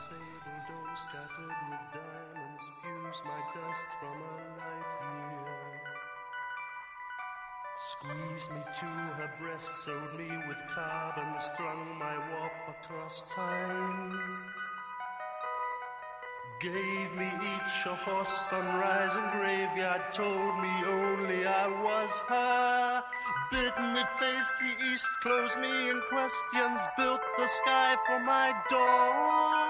The 24.39 24.73
east 24.93 25.09
closed 25.19 25.59
me 25.59 25.89
in 25.89 25.99
questions, 26.07 26.79
built 26.97 27.19
the 27.37 27.45
sky 27.45 27.97
for 28.07 28.19
my 28.21 28.53
door. 28.69 29.68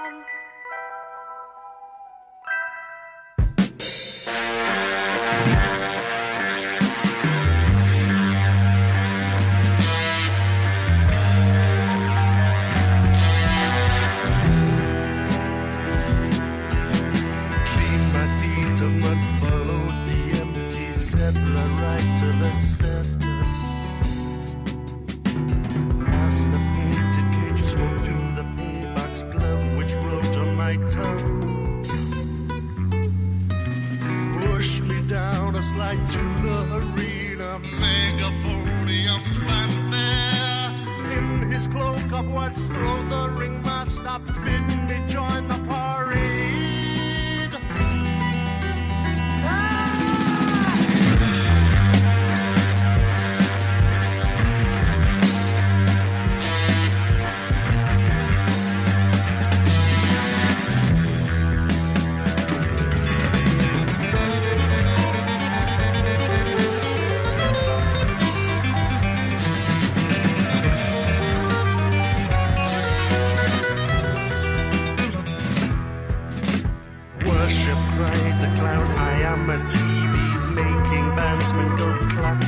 See 82.30 82.38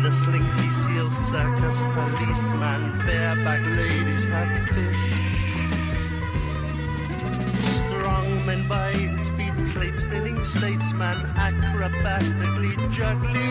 the 0.00 0.10
slinky 0.12 0.70
seal 0.70 1.10
circus 1.10 1.80
policeman, 1.80 2.92
bareback 3.06 3.64
ladies, 3.64 4.26
and 4.26 4.68
fish. 4.74 5.02
Strong 7.64 8.44
men 8.44 8.68
by 8.68 8.92
speed 9.16 9.54
plate 9.72 9.96
spinning 9.96 10.44
statesman, 10.44 11.16
acrobatically 11.36 12.76
juggling. 12.92 13.41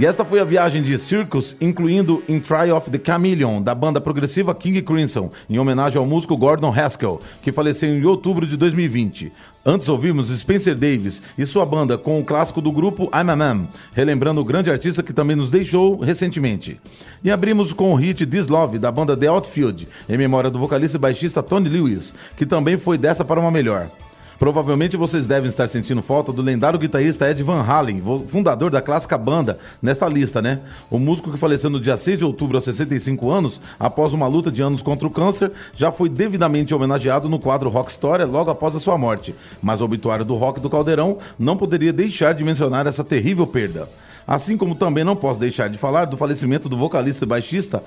E 0.00 0.06
esta 0.06 0.24
foi 0.24 0.38
a 0.38 0.44
viagem 0.44 0.80
de 0.80 0.96
Circus, 0.96 1.56
incluindo 1.60 2.22
In 2.28 2.38
Try 2.38 2.70
of 2.70 2.88
the 2.88 3.00
Chameleon, 3.04 3.60
da 3.60 3.74
banda 3.74 4.00
progressiva 4.00 4.54
King 4.54 4.80
Crimson, 4.80 5.28
em 5.50 5.58
homenagem 5.58 5.98
ao 5.98 6.06
músico 6.06 6.36
Gordon 6.36 6.72
Haskell, 6.72 7.20
que 7.42 7.50
faleceu 7.50 7.88
em 7.88 8.04
outubro 8.04 8.46
de 8.46 8.56
2020. 8.56 9.32
Antes 9.66 9.88
ouvimos 9.88 10.28
Spencer 10.28 10.78
Davis 10.78 11.20
e 11.36 11.44
sua 11.44 11.66
banda 11.66 11.98
com 11.98 12.20
o 12.20 12.24
clássico 12.24 12.60
do 12.60 12.70
grupo 12.70 13.10
I'm 13.12 13.28
a 13.28 13.34
Man, 13.34 13.66
relembrando 13.92 14.40
o 14.40 14.44
grande 14.44 14.70
artista 14.70 15.02
que 15.02 15.12
também 15.12 15.34
nos 15.34 15.50
deixou 15.50 15.98
recentemente. 15.98 16.80
E 17.24 17.28
abrimos 17.28 17.72
com 17.72 17.90
o 17.90 17.96
hit 17.96 18.24
This 18.24 18.46
Love, 18.46 18.78
da 18.78 18.92
banda 18.92 19.16
The 19.16 19.26
Outfield, 19.26 19.88
em 20.08 20.16
memória 20.16 20.48
do 20.48 20.60
vocalista 20.60 20.96
e 20.96 21.00
baixista 21.00 21.42
Tony 21.42 21.68
Lewis, 21.68 22.14
que 22.36 22.46
também 22.46 22.78
foi 22.78 22.96
dessa 22.96 23.24
para 23.24 23.40
uma 23.40 23.50
melhor. 23.50 23.90
Provavelmente 24.38 24.96
vocês 24.96 25.26
devem 25.26 25.48
estar 25.48 25.66
sentindo 25.66 26.00
falta 26.00 26.32
do 26.32 26.42
lendário 26.42 26.78
guitarrista 26.78 27.28
Ed 27.28 27.42
Van 27.42 27.60
Halen, 27.60 28.00
fundador 28.24 28.70
da 28.70 28.80
clássica 28.80 29.18
banda, 29.18 29.58
nesta 29.82 30.08
lista, 30.08 30.40
né? 30.40 30.60
O 30.88 30.96
músico 30.96 31.32
que 31.32 31.36
faleceu 31.36 31.68
no 31.68 31.80
dia 31.80 31.96
6 31.96 32.18
de 32.18 32.24
outubro 32.24 32.56
aos 32.56 32.64
65 32.64 33.28
anos, 33.32 33.60
após 33.80 34.12
uma 34.12 34.28
luta 34.28 34.52
de 34.52 34.62
anos 34.62 34.80
contra 34.80 35.08
o 35.08 35.10
câncer, 35.10 35.50
já 35.74 35.90
foi 35.90 36.08
devidamente 36.08 36.72
homenageado 36.72 37.28
no 37.28 37.40
quadro 37.40 37.68
Rock 37.68 37.90
História 37.90 38.24
logo 38.24 38.48
após 38.48 38.76
a 38.76 38.78
sua 38.78 38.96
morte. 38.96 39.34
Mas 39.60 39.80
o 39.80 39.84
obituário 39.84 40.24
do 40.24 40.36
rock 40.36 40.60
do 40.60 40.70
Caldeirão 40.70 41.18
não 41.36 41.56
poderia 41.56 41.92
deixar 41.92 42.32
de 42.32 42.44
mencionar 42.44 42.86
essa 42.86 43.02
terrível 43.02 43.46
perda. 43.46 43.88
Assim 44.24 44.56
como 44.56 44.76
também 44.76 45.02
não 45.02 45.16
posso 45.16 45.40
deixar 45.40 45.68
de 45.68 45.78
falar 45.78 46.04
do 46.04 46.16
falecimento 46.16 46.68
do 46.68 46.76
vocalista 46.76 47.24
e 47.24 47.28
baixista 47.28 47.82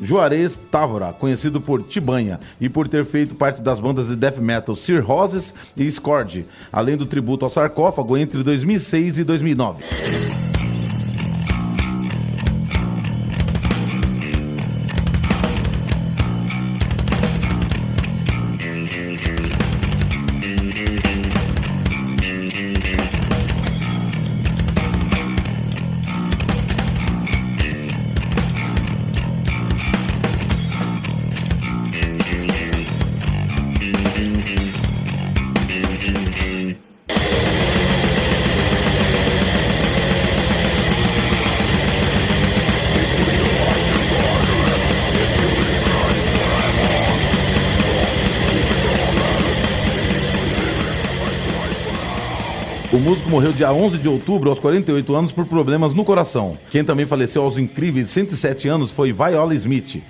Juarez 0.00 0.58
Távora, 0.70 1.12
conhecido 1.12 1.60
por 1.60 1.82
Tibanha 1.82 2.40
e 2.60 2.68
por 2.68 2.88
ter 2.88 3.04
feito 3.04 3.34
parte 3.34 3.60
das 3.62 3.80
bandas 3.80 4.08
de 4.08 4.16
death 4.16 4.38
metal 4.38 4.74
Sir 4.74 5.00
Roses 5.04 5.54
e 5.76 5.90
Scourge, 5.90 6.46
além 6.72 6.96
do 6.96 7.06
tributo 7.06 7.44
ao 7.44 7.50
sarcófago 7.50 8.16
entre 8.16 8.42
2006 8.42 9.18
e 9.18 9.24
2009. 9.24 9.84
Morreu 53.40 53.54
dia 53.54 53.72
11 53.72 53.96
de 53.96 54.06
outubro, 54.06 54.50
aos 54.50 54.60
48 54.60 55.16
anos, 55.16 55.32
por 55.32 55.46
problemas 55.46 55.94
no 55.94 56.04
coração. 56.04 56.58
Quem 56.70 56.84
também 56.84 57.06
faleceu 57.06 57.42
aos 57.42 57.56
incríveis 57.56 58.10
107 58.10 58.68
anos 58.68 58.90
foi 58.90 59.14
Viola 59.14 59.54
Smith, 59.54 60.02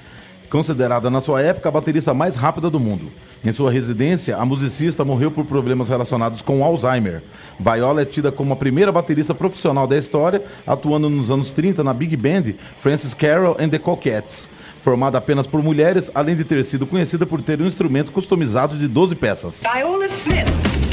considerada 0.51 1.09
na 1.09 1.21
sua 1.21 1.41
época 1.41 1.69
a 1.69 1.73
baterista 1.73 2.13
mais 2.13 2.35
rápida 2.35 2.69
do 2.69 2.81
mundo. 2.81 3.09
Em 3.45 3.53
sua 3.53 3.71
residência, 3.71 4.37
a 4.37 4.45
musicista 4.45 5.05
morreu 5.05 5.31
por 5.31 5.45
problemas 5.45 5.89
relacionados 5.89 6.43
com 6.43 6.65
Alzheimer. 6.65 7.23
Viola 7.57 8.03
é 8.03 8.05
tida 8.05 8.33
como 8.33 8.53
a 8.53 8.57
primeira 8.57 8.91
baterista 8.91 9.33
profissional 9.33 9.87
da 9.87 9.97
história, 9.97 10.43
atuando 10.67 11.09
nos 11.09 11.31
anos 11.31 11.53
30 11.53 11.85
na 11.85 11.95
Big 11.95 12.17
Band 12.17 12.55
Francis 12.81 13.15
Carroll 13.15 13.57
and 13.61 13.69
the 13.69 13.79
Coquettes. 13.79 14.51
Formada 14.83 15.19
apenas 15.19 15.47
por 15.47 15.63
mulheres, 15.63 16.11
além 16.17 16.35
de 16.35 16.43
ter 16.43 16.65
sido 16.65 16.85
conhecida 16.85 17.25
por 17.25 17.41
ter 17.41 17.63
um 17.63 17.67
instrumento 17.67 18.11
customizado 18.11 18.77
de 18.77 18.89
12 18.89 19.15
peças. 19.15 19.63
Viola 19.73 20.07
Smith. 20.07 20.90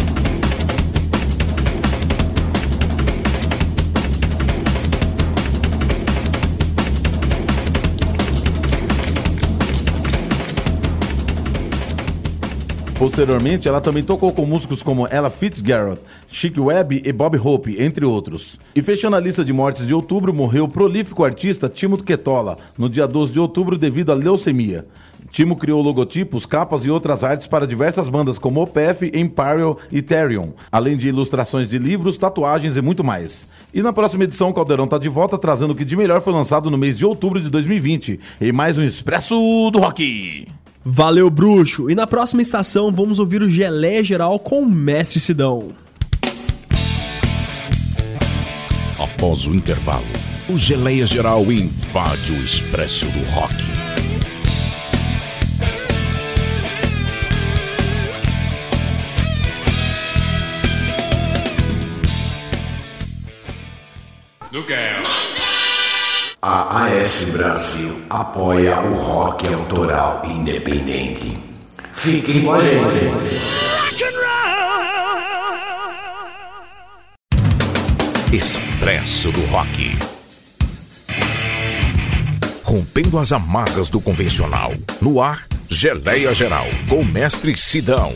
Posteriormente, 12.97 13.67
ela 13.67 13.79
também 13.79 14.01
tocou 14.01 14.33
com 14.33 14.43
músicos 14.43 14.81
como 14.81 15.07
Ella 15.07 15.29
Fitzgerald, 15.29 16.01
Chick 16.31 16.59
Webb 16.59 17.03
e 17.05 17.13
Bob 17.13 17.37
Hope, 17.37 17.79
entre 17.79 18.03
outros. 18.03 18.57
E 18.75 18.81
fechando 18.81 19.15
a 19.15 19.19
lista 19.19 19.45
de 19.45 19.53
mortes 19.53 19.85
de 19.85 19.93
outubro, 19.93 20.33
morreu 20.33 20.63
o 20.63 20.67
prolífico 20.67 21.23
artista 21.23 21.69
Timo 21.69 21.95
Ketola, 22.03 22.57
no 22.75 22.89
dia 22.89 23.07
12 23.07 23.33
de 23.33 23.39
outubro 23.39 23.77
devido 23.77 24.11
à 24.11 24.15
leucemia. 24.15 24.87
Timo 25.29 25.55
criou 25.55 25.79
logotipos, 25.79 26.47
capas 26.47 26.85
e 26.85 26.89
outras 26.89 27.23
artes 27.23 27.45
para 27.45 27.67
diversas 27.67 28.09
bandas 28.09 28.39
como 28.39 28.63
Opeth, 28.63 29.11
Imperial 29.13 29.77
e 29.91 30.01
Therion, 30.01 30.49
além 30.71 30.97
de 30.97 31.07
ilustrações 31.09 31.69
de 31.69 31.77
livros, 31.77 32.17
tatuagens 32.17 32.77
e 32.77 32.81
muito 32.81 33.03
mais. 33.03 33.45
E 33.71 33.83
na 33.83 33.93
próxima 33.93 34.23
edição, 34.23 34.49
o 34.49 34.53
Caldeirão 34.53 34.87
tá 34.87 34.97
de 34.97 35.07
volta 35.07 35.37
trazendo 35.37 35.71
o 35.71 35.75
que 35.75 35.85
de 35.85 35.95
melhor 35.95 36.19
foi 36.19 36.33
lançado 36.33 36.71
no 36.71 36.77
mês 36.79 36.97
de 36.97 37.05
outubro 37.05 37.39
de 37.39 37.49
2020, 37.51 38.19
em 38.41 38.51
mais 38.51 38.75
um 38.75 38.81
Expresso 38.81 39.35
do 39.71 39.77
Rock. 39.77 40.47
Valeu, 40.89 41.29
bruxo! 41.29 41.89
E 41.89 41.95
na 41.95 42.07
próxima 42.07 42.41
estação 42.41 42.93
vamos 42.93 43.19
ouvir 43.19 43.41
o 43.41 43.49
Gelé 43.49 44.01
Geral 44.05 44.39
com 44.39 44.61
o 44.61 44.65
Mestre 44.65 45.19
Sidão. 45.19 45.75
Após 48.97 49.47
o 49.47 49.53
intervalo, 49.53 50.05
o 50.47 50.57
Geleia 50.57 51.05
Geral 51.05 51.51
invade 51.51 52.31
o 52.31 52.41
Expresso 52.41 53.05
do 53.07 53.19
Rock. 53.31 53.53
A 66.39 66.85
AS 66.85 67.23
Brasil 67.31 67.99
apoia 68.11 68.79
o 68.79 68.93
rock 68.93 69.51
autoral 69.51 70.21
independente. 70.23 71.35
Fiquem 71.91 72.43
com 72.43 72.51
a 72.51 72.61
gente. 72.61 73.41
Expresso 78.31 79.31
do 79.31 79.43
Rock. 79.45 79.97
Rompendo 82.63 83.17
as 83.17 83.31
amarras 83.31 83.89
do 83.89 83.99
convencional. 83.99 84.75
No 85.01 85.19
ar, 85.19 85.47
Geleia 85.67 86.35
Geral, 86.35 86.67
com 86.87 86.99
o 86.99 87.05
mestre 87.05 87.57
Sidão. 87.57 88.13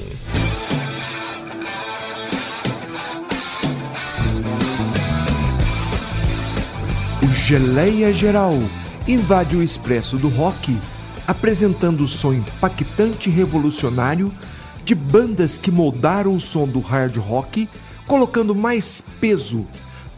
Geleia 7.52 8.14
Geral 8.14 8.54
invade 9.06 9.58
o 9.58 9.62
expresso 9.62 10.18
do 10.18 10.30
rock, 10.30 10.74
apresentando 11.28 12.06
o 12.06 12.08
som 12.08 12.32
impactante 12.32 13.28
e 13.28 13.34
revolucionário 13.34 14.34
de 14.86 14.96
bandas 14.96 15.58
que 15.58 15.70
moldaram 15.70 16.34
o 16.34 16.40
som 16.40 16.66
do 16.66 16.80
hard 16.80 17.18
rock, 17.18 17.68
colocando 18.08 18.56
mais 18.56 19.04
peso 19.20 19.68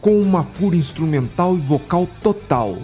com 0.00 0.16
uma 0.22 0.44
fúria 0.44 0.78
instrumental 0.78 1.56
e 1.56 1.60
vocal 1.60 2.08
total. 2.22 2.78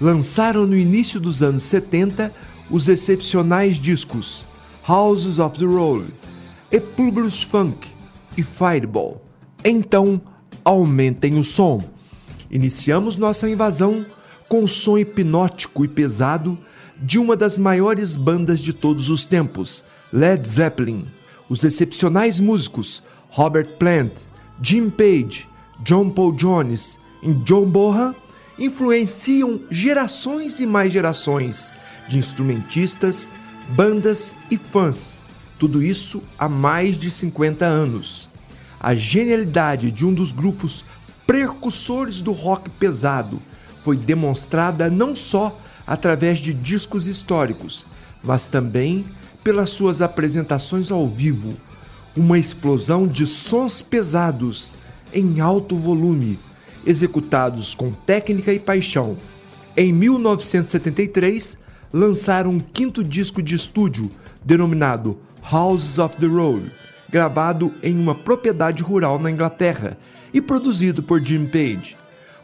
Lançaram 0.00 0.66
no 0.66 0.74
início 0.74 1.20
dos 1.20 1.42
anos 1.42 1.62
70 1.64 2.32
os 2.70 2.88
excepcionais 2.88 3.76
discos 3.76 4.42
Houses 4.88 5.38
of 5.38 5.58
the 5.58 5.66
Road, 5.66 6.06
e 6.70 6.80
Publius 6.80 7.42
Funk 7.42 7.86
e 8.38 8.42
Fireball. 8.42 9.22
Então, 9.62 10.18
aumentem 10.64 11.38
o 11.38 11.44
som. 11.44 11.91
Iniciamos 12.52 13.16
nossa 13.16 13.48
invasão 13.48 14.04
com 14.46 14.62
o 14.62 14.68
som 14.68 14.98
hipnótico 14.98 15.86
e 15.86 15.88
pesado 15.88 16.58
de 17.00 17.18
uma 17.18 17.34
das 17.34 17.56
maiores 17.56 18.14
bandas 18.14 18.60
de 18.60 18.74
todos 18.74 19.08
os 19.08 19.24
tempos, 19.24 19.82
Led 20.12 20.46
Zeppelin. 20.46 21.06
Os 21.48 21.64
excepcionais 21.64 22.38
músicos 22.38 23.02
Robert 23.30 23.78
Plant, 23.78 24.12
Jim 24.60 24.90
Page, 24.90 25.48
John 25.82 26.10
Paul 26.10 26.32
Jones 26.32 26.98
e 27.22 27.32
John 27.32 27.64
Bonham 27.64 28.14
influenciam 28.58 29.62
gerações 29.70 30.60
e 30.60 30.66
mais 30.66 30.92
gerações 30.92 31.72
de 32.06 32.18
instrumentistas, 32.18 33.32
bandas 33.70 34.34
e 34.50 34.58
fãs. 34.58 35.18
Tudo 35.58 35.82
isso 35.82 36.22
há 36.38 36.48
mais 36.48 36.98
de 36.98 37.10
50 37.10 37.64
anos. 37.64 38.28
A 38.78 38.94
genialidade 38.94 39.90
de 39.90 40.04
um 40.04 40.12
dos 40.12 40.30
grupos 40.32 40.84
precursores 41.32 42.20
do 42.20 42.30
rock 42.30 42.68
pesado 42.68 43.40
foi 43.82 43.96
demonstrada 43.96 44.90
não 44.90 45.16
só 45.16 45.58
através 45.86 46.38
de 46.38 46.52
discos 46.52 47.06
históricos, 47.06 47.86
mas 48.22 48.50
também 48.50 49.06
pelas 49.42 49.70
suas 49.70 50.02
apresentações 50.02 50.90
ao 50.90 51.08
vivo. 51.08 51.54
Uma 52.14 52.38
explosão 52.38 53.06
de 53.06 53.26
sons 53.26 53.80
pesados 53.80 54.74
em 55.10 55.40
alto 55.40 55.74
volume, 55.74 56.38
executados 56.84 57.74
com 57.74 57.92
técnica 57.92 58.52
e 58.52 58.60
paixão. 58.60 59.16
Em 59.74 59.90
1973, 59.90 61.56
lançaram 61.90 62.50
um 62.50 62.60
quinto 62.60 63.02
disco 63.02 63.42
de 63.42 63.54
estúdio 63.54 64.10
denominado 64.44 65.18
Houses 65.50 65.98
of 65.98 66.14
the 66.18 66.26
Road, 66.26 66.70
gravado 67.08 67.72
em 67.82 67.98
uma 67.98 68.14
propriedade 68.14 68.82
rural 68.82 69.18
na 69.18 69.30
Inglaterra 69.30 69.96
e 70.32 70.40
produzido 70.40 71.02
por 71.02 71.24
Jim 71.24 71.46
Page. 71.46 71.96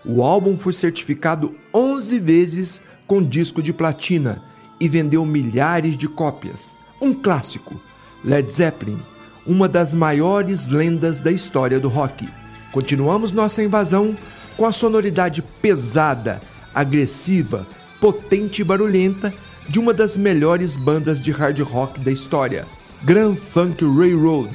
O 0.04 0.22
álbum 0.22 0.56
foi 0.56 0.72
certificado 0.72 1.54
11 1.74 2.18
vezes 2.18 2.82
com 3.06 3.22
disco 3.22 3.62
de 3.62 3.72
platina 3.72 4.42
e 4.80 4.88
vendeu 4.88 5.24
milhares 5.24 5.96
de 5.96 6.08
cópias. 6.08 6.78
Um 7.00 7.14
clássico, 7.14 7.80
Led 8.24 8.50
Zeppelin, 8.50 9.00
uma 9.46 9.68
das 9.68 9.94
maiores 9.94 10.66
lendas 10.66 11.20
da 11.20 11.30
história 11.30 11.80
do 11.80 11.88
rock. 11.88 12.28
Continuamos 12.72 13.32
nossa 13.32 13.62
invasão 13.62 14.16
com 14.56 14.66
a 14.66 14.72
sonoridade 14.72 15.42
pesada, 15.62 16.40
agressiva, 16.74 17.66
potente 18.00 18.60
e 18.60 18.64
barulhenta 18.64 19.32
de 19.68 19.78
uma 19.78 19.92
das 19.92 20.16
melhores 20.16 20.76
bandas 20.76 21.20
de 21.20 21.30
hard 21.30 21.60
rock 21.60 22.00
da 22.00 22.10
história, 22.10 22.66
Grand 23.02 23.36
Funk 23.36 23.84
Railroad. 23.84 24.54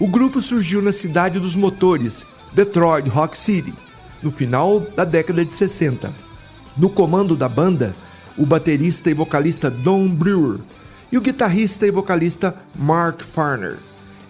O 0.00 0.06
grupo 0.06 0.40
surgiu 0.42 0.82
na 0.82 0.92
cidade 0.92 1.38
dos 1.38 1.56
motores, 1.56 2.26
Detroit 2.56 3.06
Rock 3.10 3.36
City, 3.36 3.74
no 4.22 4.30
final 4.30 4.80
da 4.80 5.04
década 5.04 5.44
de 5.44 5.52
60. 5.52 6.10
No 6.74 6.88
comando 6.88 7.36
da 7.36 7.50
banda, 7.50 7.94
o 8.34 8.46
baterista 8.46 9.10
e 9.10 9.12
vocalista 9.12 9.70
Don 9.70 10.08
Brewer 10.08 10.60
e 11.12 11.18
o 11.18 11.20
guitarrista 11.20 11.86
e 11.86 11.90
vocalista 11.90 12.56
Mark 12.74 13.20
Farner. 13.20 13.76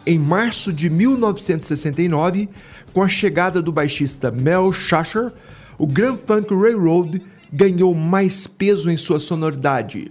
Em 0.05 0.19
março 0.19 0.73
de 0.73 0.91
1969, 0.91 2.49
com 2.93 3.01
a 3.01 3.07
chegada 3.07 3.63
do 3.63 3.71
baixista 3.71 4.33
Mel 4.33 4.73
Shasher, 4.73 5.33
o 5.79 5.87
Grand 5.87 6.17
Funk 6.17 6.53
Railroad 6.53 7.23
ganhou 7.53 7.95
mais 7.95 8.45
peso 8.45 8.91
em 8.91 8.97
sua 8.97 9.21
sonoridade. 9.21 10.11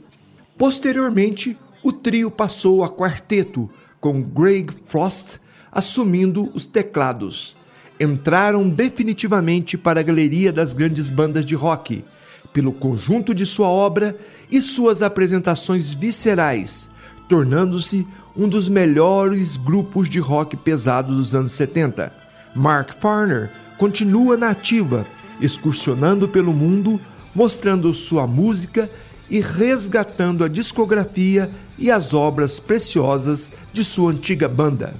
Posteriormente, 0.57 1.57
o 1.83 1.91
trio 1.91 2.31
passou 2.31 2.81
a 2.81 2.89
quarteto, 2.89 3.69
com 3.99 4.21
Greg 4.21 4.71
Frost 4.85 5.37
assumindo 5.69 6.49
os 6.53 6.65
teclados. 6.65 7.57
Entraram 7.99 8.69
definitivamente 8.69 9.77
para 9.77 10.01
a 10.01 10.03
galeria 10.03 10.51
das 10.51 10.73
grandes 10.73 11.09
bandas 11.09 11.45
de 11.45 11.55
rock, 11.55 12.03
pelo 12.51 12.73
conjunto 12.73 13.33
de 13.33 13.45
sua 13.45 13.67
obra 13.67 14.17
e 14.51 14.61
suas 14.61 15.01
apresentações 15.01 15.93
viscerais, 15.93 16.89
tornando-se 17.27 18.05
um 18.35 18.49
dos 18.49 18.67
melhores 18.67 19.55
grupos 19.55 20.09
de 20.09 20.19
rock 20.19 20.57
pesado 20.57 21.15
dos 21.15 21.33
anos 21.33 21.53
70. 21.53 22.11
Mark 22.53 22.95
Farner 22.99 23.51
continua 23.77 24.35
na 24.35 24.49
ativa, 24.49 25.05
excursionando 25.39 26.27
pelo 26.27 26.53
mundo, 26.53 26.99
mostrando 27.33 27.93
sua 27.93 28.27
música 28.27 28.89
e 29.29 29.39
resgatando 29.39 30.43
a 30.43 30.47
discografia 30.47 31.49
e 31.77 31.89
as 31.89 32.13
obras 32.13 32.59
preciosas 32.59 33.51
de 33.73 33.83
sua 33.83 34.11
antiga 34.11 34.47
banda. 34.47 34.93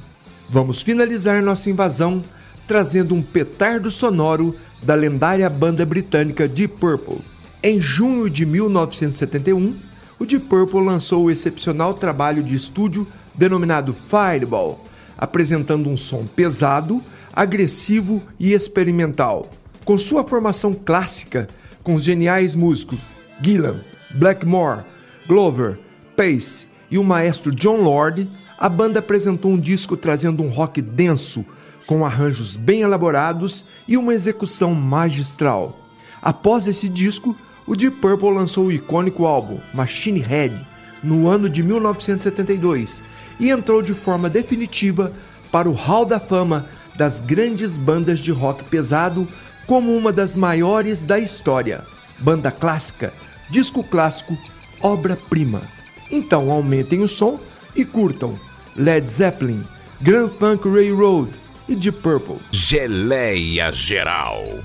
Vamos 0.50 0.82
finalizar 0.82 1.42
nossa 1.42 1.70
invasão 1.70 2.24
trazendo 2.68 3.14
um 3.14 3.22
petardo 3.22 3.92
sonoro 3.92 4.56
da 4.82 4.96
lendária 4.96 5.50
banda 5.50 5.86
britânica 5.86 6.48
Deep 6.48 6.76
Purple. 6.80 7.20
Em 7.64 7.82
junho 7.82 8.30
de 8.30 8.46
1971, 8.46 9.76
o 10.20 10.26
Deep 10.26 10.46
Purple 10.46 10.84
lançou 10.84 11.26
o 11.26 11.32
excepcional 11.32 11.94
trabalho 11.94 12.44
de 12.44 12.56
estúdio 12.56 13.08
denominado 13.34 13.94
Fireball, 13.94 14.84
apresentando 15.18 15.90
um 15.90 15.98
som 15.98 16.26
pesado, 16.26 17.04
agressivo 17.34 18.22
e 18.40 18.54
experimental. 18.54 19.50
Com 19.84 19.98
sua 19.98 20.24
formação 20.24 20.74
clássica, 20.74 21.48
com 21.84 21.96
os 21.96 22.04
geniais 22.04 22.56
músicos 22.56 23.00
Gillan, 23.42 23.82
Blackmore, 24.16 24.84
Glover, 25.28 25.78
Pace 26.16 26.68
e 26.90 26.98
o 26.98 27.04
maestro 27.04 27.54
John 27.54 27.82
Lord, 27.82 28.30
a 28.58 28.70
banda 28.70 29.00
apresentou 29.00 29.52
um 29.52 29.60
disco 29.60 29.98
trazendo 29.98 30.42
um 30.42 30.50
rock 30.50 30.82
denso, 30.82 31.46
com 31.86 32.06
arranjos 32.06 32.56
bem 32.56 32.82
elaborados 32.82 33.66
e 33.88 33.98
uma 33.98 34.14
execução 34.14 34.74
magistral. 34.74 35.80
Após 36.22 36.68
esse 36.68 36.90
disco, 36.90 37.36
o 37.68 37.76
Deep 37.76 37.98
Purple 37.98 38.34
lançou 38.34 38.66
o 38.66 38.72
icônico 38.72 39.26
álbum 39.26 39.60
Machine 39.74 40.20
Head 40.20 40.66
no 41.04 41.28
ano 41.28 41.50
de 41.50 41.62
1972 41.62 43.04
e 43.40 43.50
entrou 43.50 43.82
de 43.82 43.94
forma 43.94 44.30
definitiva 44.30 45.14
para 45.52 45.70
o 45.70 45.74
Hall 45.74 46.06
da 46.06 46.20
Fama 46.20 46.68
das 46.96 47.20
grandes 47.20 47.78
bandas 47.78 48.20
de 48.20 48.32
rock 48.32 48.64
pesado 48.66 49.28
como 49.68 49.96
uma 49.96 50.12
das 50.12 50.36
maiores 50.36 51.04
da 51.04 51.20
história. 51.20 51.84
Banda 52.20 52.52
clássica, 52.52 53.14
disco 53.50 53.84
clássico, 53.84 54.38
obra-prima. 54.82 55.64
Então 56.10 56.52
aumentem 56.52 57.02
o 57.02 57.08
som 57.08 57.40
e 57.76 57.84
curtam 57.84 58.40
Led 58.76 59.10
Zeppelin, 59.10 59.66
Grand 60.02 60.30
Funk 60.30 60.68
Railroad 60.68 61.32
e 61.68 61.76
Deep 61.76 62.02
Purple. 62.02 62.40
Geleia 62.52 63.72
Geral. 63.72 64.60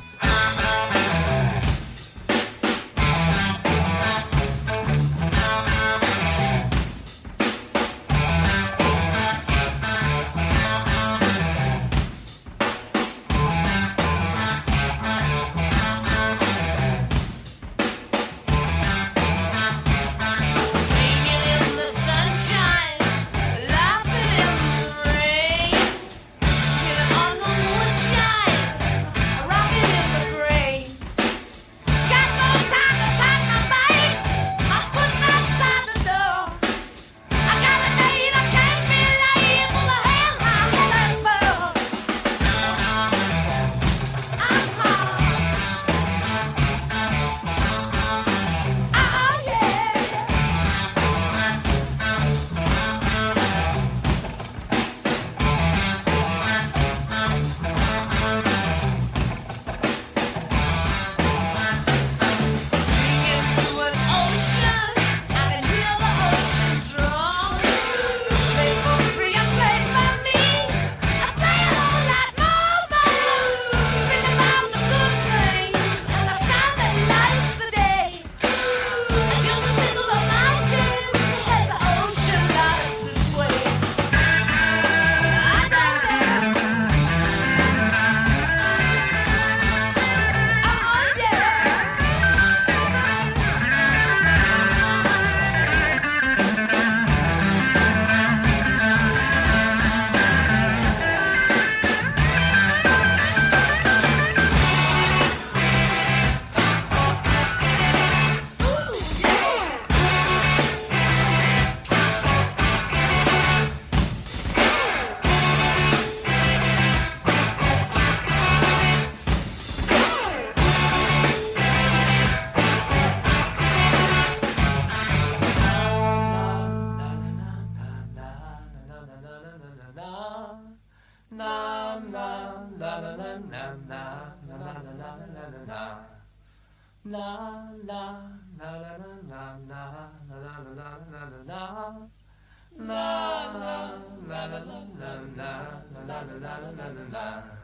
나는 146.41 146.75
나는 146.75 147.11
나. 147.11 147.60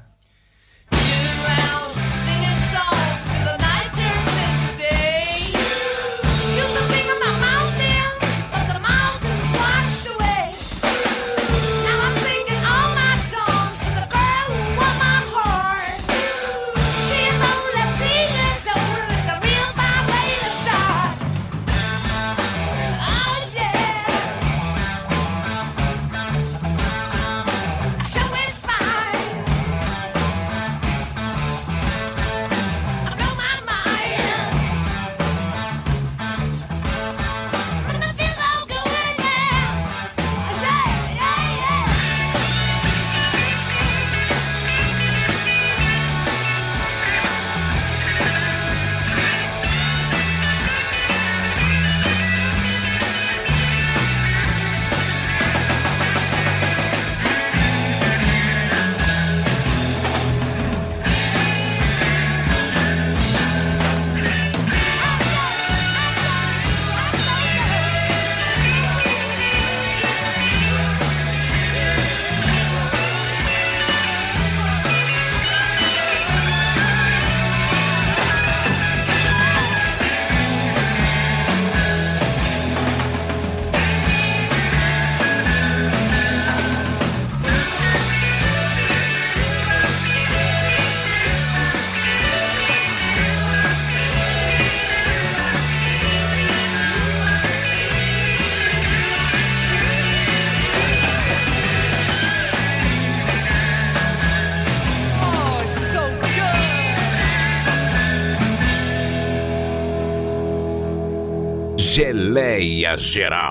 Geleia 112.37 112.99
Geral. 112.99 113.45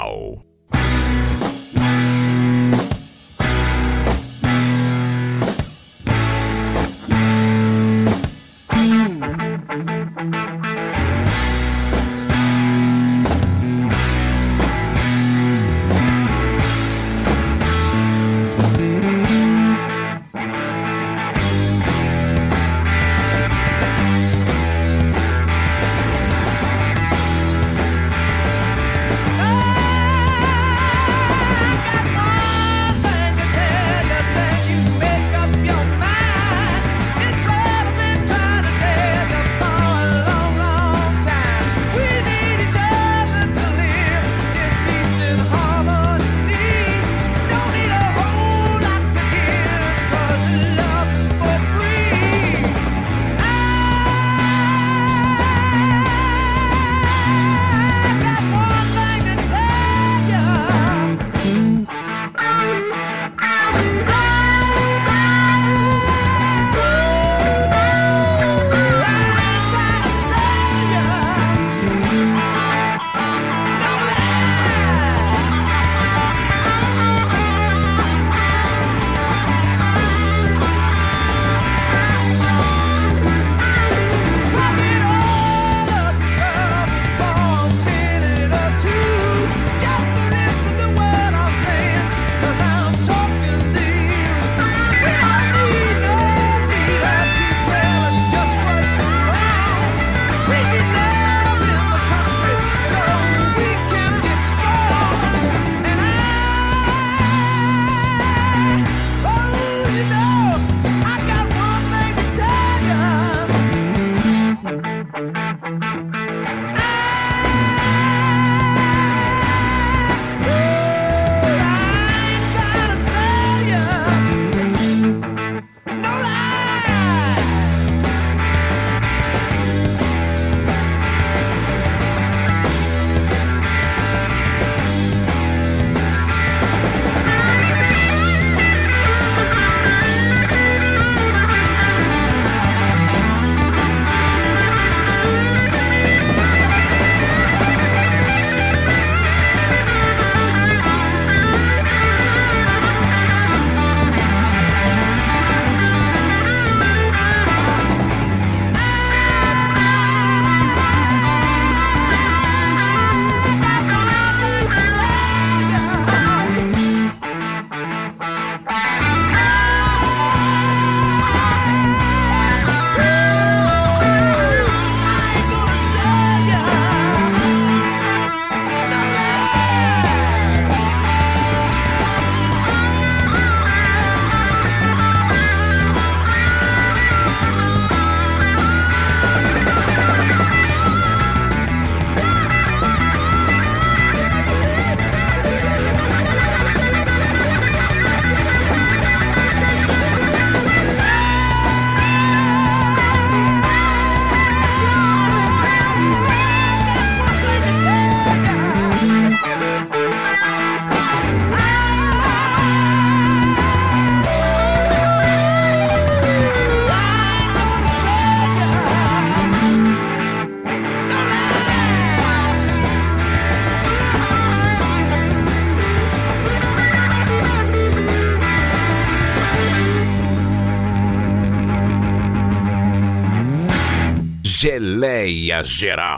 Geral. 235.66 236.15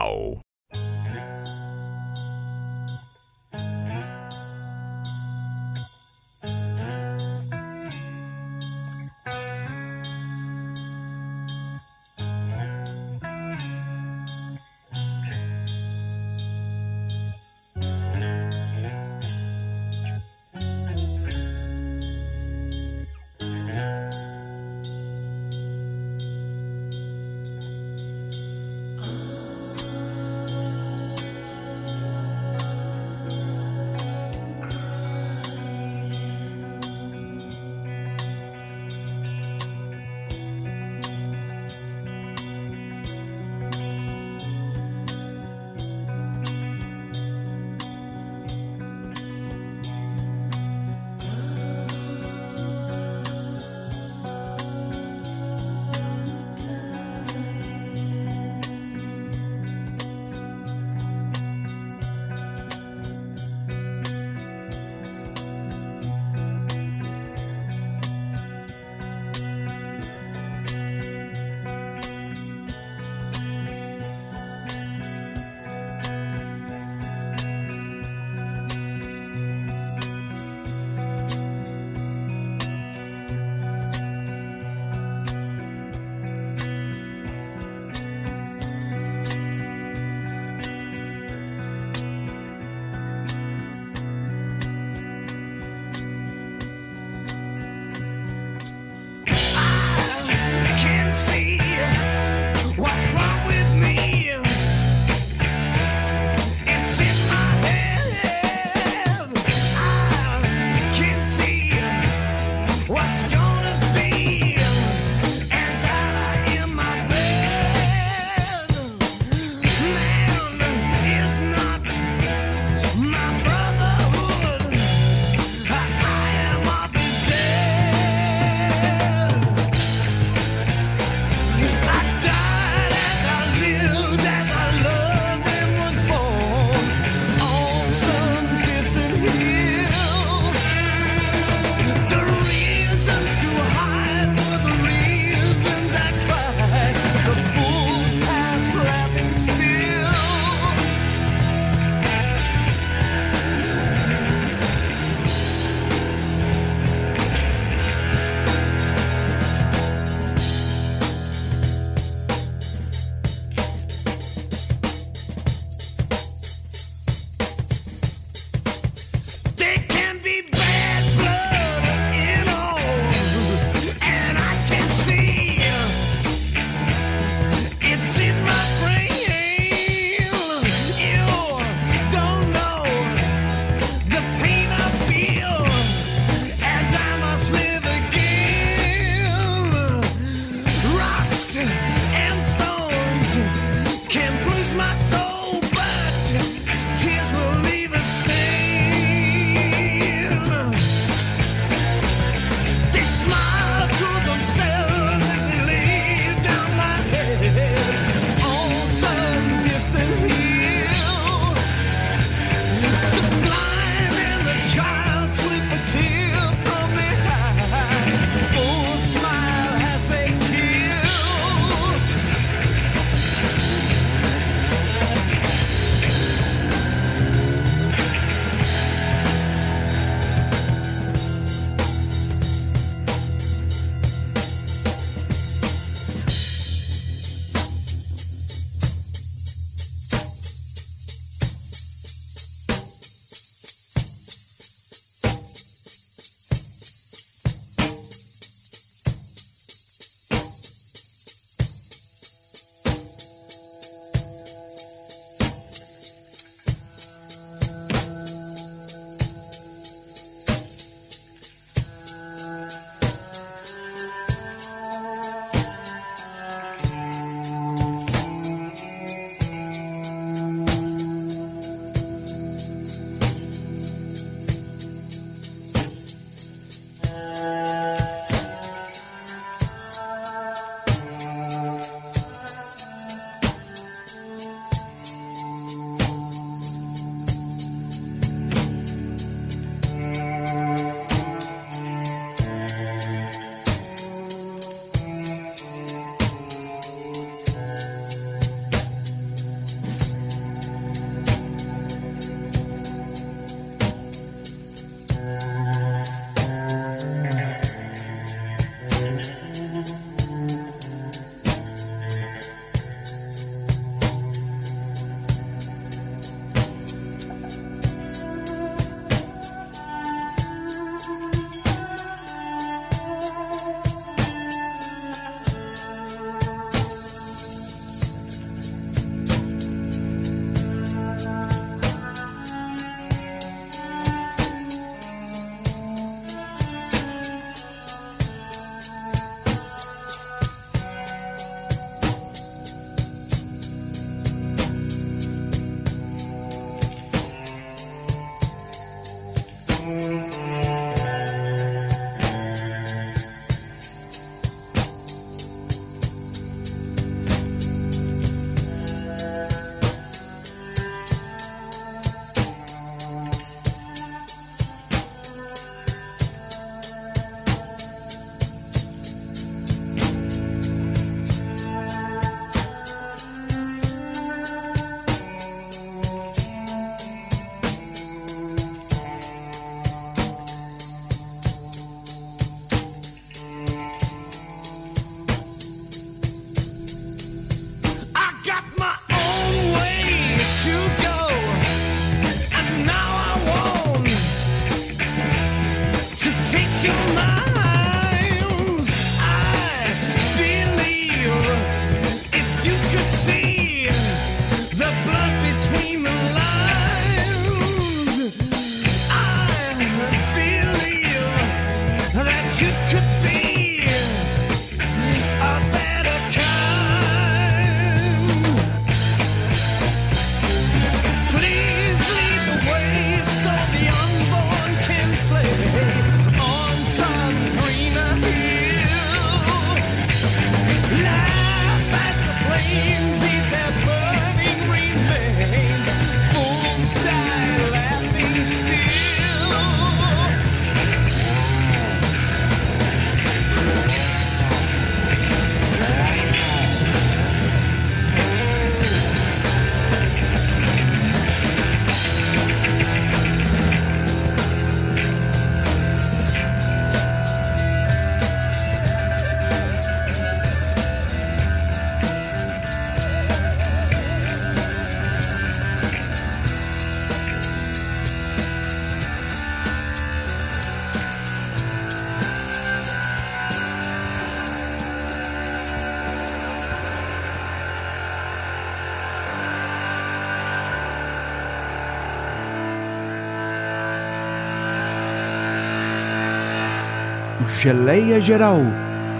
Geleia 487.59 488.19
Geral 488.19 488.59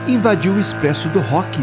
invadiu 0.07 0.53
o 0.53 0.59
expresso 0.59 1.09
do 1.09 1.19
rock, 1.19 1.57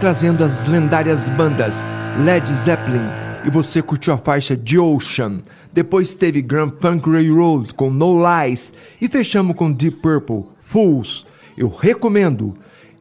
trazendo 0.00 0.42
as 0.42 0.64
lendárias 0.64 1.28
bandas 1.28 1.90
Led 2.24 2.50
Zeppelin 2.50 3.06
e 3.44 3.50
você 3.50 3.82
curtiu 3.82 4.14
a 4.14 4.18
faixa 4.18 4.56
The 4.56 4.78
Ocean. 4.78 5.42
Depois 5.74 6.14
teve 6.14 6.40
Grand 6.40 6.72
Funk 6.80 7.10
Railroad 7.10 7.74
com 7.74 7.90
No 7.90 8.16
Lies 8.16 8.72
e 8.98 9.08
fechamos 9.08 9.54
com 9.54 9.70
Deep 9.70 9.98
Purple, 9.98 10.46
Fools. 10.62 11.26
Eu 11.56 11.68
recomendo 11.68 12.56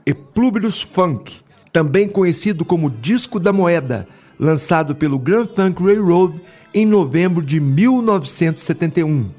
Eplúbilos 0.06 0.82
Funk, 0.82 1.38
também 1.72 2.10
conhecido 2.10 2.66
como 2.66 2.92
Disco 2.92 3.40
da 3.40 3.54
Moeda, 3.54 4.06
lançado 4.38 4.94
pelo 4.94 5.18
Grand 5.18 5.48
Funk 5.56 5.82
Railroad 5.82 6.42
em 6.74 6.86
novembro 6.86 7.42
de 7.42 7.62
1971. 7.62 9.30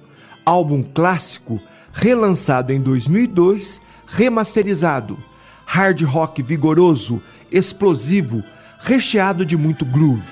Álbum 0.47 0.83
clássico, 0.83 1.61
relançado 1.97 2.75
em 2.75 2.81
2002, 2.81 3.81
remasterizado. 4.07 5.19
Hard 5.65 6.03
rock 6.03 6.43
vigoroso, 6.43 7.23
explosivo, 7.51 8.45
recheado 8.79 9.45
de 9.47 9.57
muito 9.57 9.85
groove. 9.85 10.31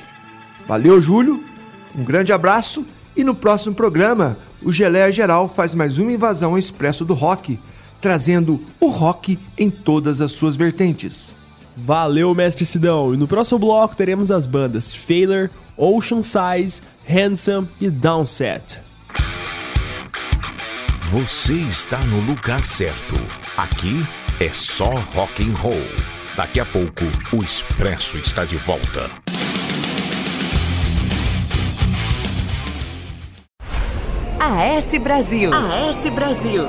Valeu, 0.68 1.00
Júlio. 1.00 1.42
Um 1.96 2.04
grande 2.04 2.32
abraço 2.32 2.86
e 3.16 3.24
no 3.24 3.34
próximo 3.34 3.74
programa, 3.74 4.36
o 4.62 4.70
Geleia 4.70 5.10
Geral 5.10 5.48
faz 5.48 5.74
mais 5.74 5.98
uma 5.98 6.12
invasão 6.12 6.52
ao 6.52 6.58
expresso 6.58 7.04
do 7.04 7.14
rock, 7.14 7.58
trazendo 8.00 8.60
o 8.78 8.88
rock 8.88 9.38
em 9.56 9.70
todas 9.70 10.20
as 10.20 10.32
suas 10.32 10.56
vertentes. 10.56 11.34
Valeu, 11.76 12.34
mestre 12.34 12.66
Sidão. 12.66 13.14
E 13.14 13.16
no 13.16 13.26
próximo 13.26 13.58
bloco 13.58 13.96
teremos 13.96 14.30
as 14.30 14.46
bandas 14.46 14.94
Failure, 14.94 15.50
Ocean 15.76 16.20
Size, 16.22 16.82
Handsome 17.08 17.68
e 17.80 17.88
Downset. 17.88 18.84
Você 21.06 21.52
está 21.52 22.01
no 22.06 22.18
lugar 22.20 22.64
certo. 22.64 23.14
Aqui 23.59 24.05
é 24.40 24.51
só 24.52 24.85
rock 25.14 25.47
and 25.47 25.55
roll. 25.55 25.85
Daqui 26.35 26.59
a 26.59 26.64
pouco 26.64 27.05
o 27.31 27.43
Expresso 27.43 28.16
está 28.16 28.47
de 28.47 28.56
volta. 28.56 29.10
AS 34.40 34.98
Brasil. 34.98 35.51
AS 35.52 36.10
Brasil. 36.10 36.64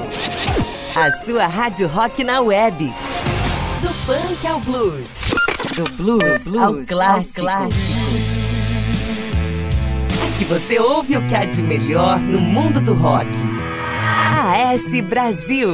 A 0.95 1.11
sua 1.25 1.47
rádio 1.47 1.87
rock 1.87 2.23
na 2.23 2.41
web. 2.41 2.93
Do 3.81 3.87
punk 4.05 4.47
ao 4.47 4.59
blues. 4.59 5.11
Do 5.75 5.91
blues, 5.93 6.53
ao 6.53 6.75
clássico. 6.83 7.47
Aqui 10.27 10.43
você 10.43 10.77
ouve 10.77 11.15
o 11.15 11.25
que 11.25 11.35
há 11.35 11.45
de 11.45 11.63
melhor 11.63 12.19
no 12.19 12.39
mundo 12.41 12.81
do 12.81 12.93
rock. 12.93 13.54
AS 14.47 15.01
Brasil. 15.01 15.71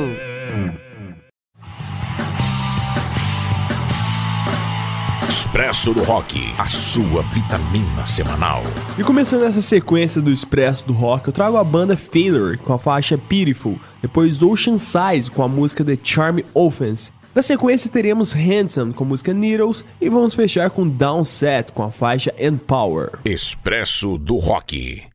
Expresso 5.28 5.94
do 5.94 6.02
Rock, 6.04 6.40
a 6.58 6.66
sua 6.66 7.22
vitamina 7.22 8.06
semanal. 8.06 8.64
E 8.98 9.04
começando 9.04 9.44
essa 9.44 9.62
sequência 9.62 10.22
do 10.22 10.32
Expresso 10.32 10.88
do 10.88 10.94
Rock, 10.94 11.28
eu 11.28 11.34
trago 11.34 11.58
a 11.58 11.64
banda 11.66 11.98
Failure 11.98 12.58
com 12.58 12.72
a 12.72 12.80
faixa 12.80 13.18
Beautiful, 13.18 13.78
depois 14.02 14.42
Ocean 14.42 14.78
Size 14.78 15.30
com 15.30 15.44
a 15.44 15.50
música 15.50 15.84
The 15.84 15.98
Charm 16.02 16.40
Offense. 16.54 17.12
Na 17.36 17.42
sequência 17.42 17.92
teremos 17.92 18.32
Handsome 18.34 18.94
com 18.94 19.04
a 19.04 19.08
música 19.08 19.34
Needles 19.34 19.84
e 20.00 20.08
vamos 20.08 20.34
fechar 20.34 20.70
com 20.70 20.88
Downset 20.88 21.74
com 21.74 21.84
a 21.84 21.92
faixa 21.92 22.34
Empower. 22.40 23.20
Expresso 23.26 24.18
do 24.18 24.38
Rock. 24.38 25.11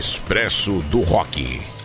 Expresso 0.00 0.80
do 0.88 1.02
Rock. 1.02 1.79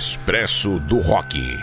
Expresso 0.00 0.78
do 0.78 0.98
Rock. 0.98 1.62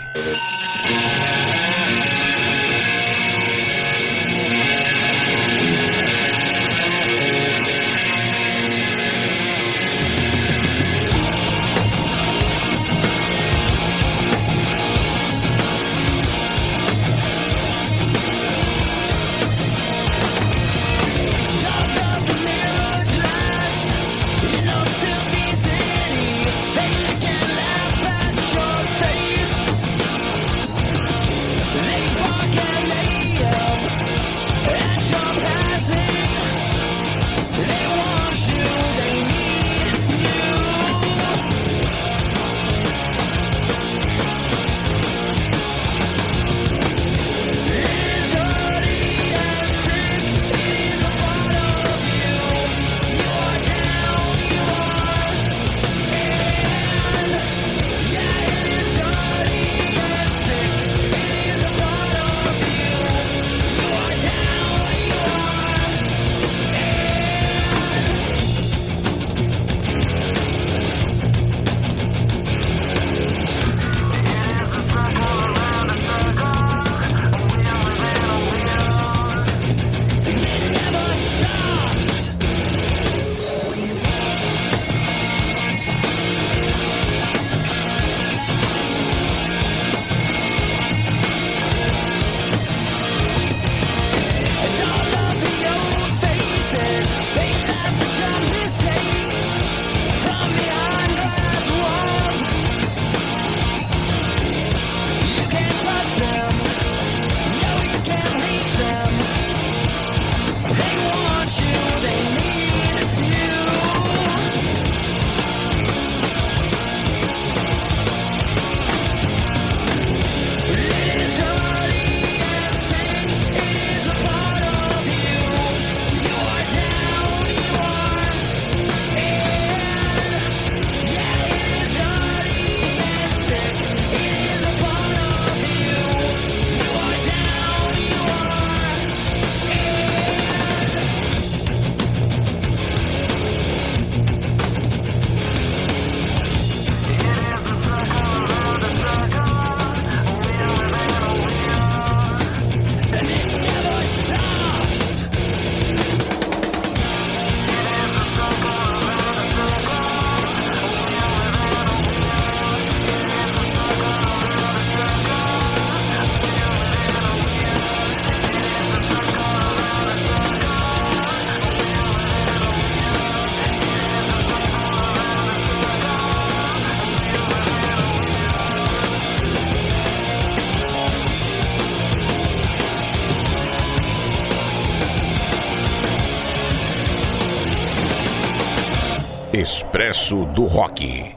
Expresso 189.88 190.44
do 190.44 190.66
Rock. 190.66 191.27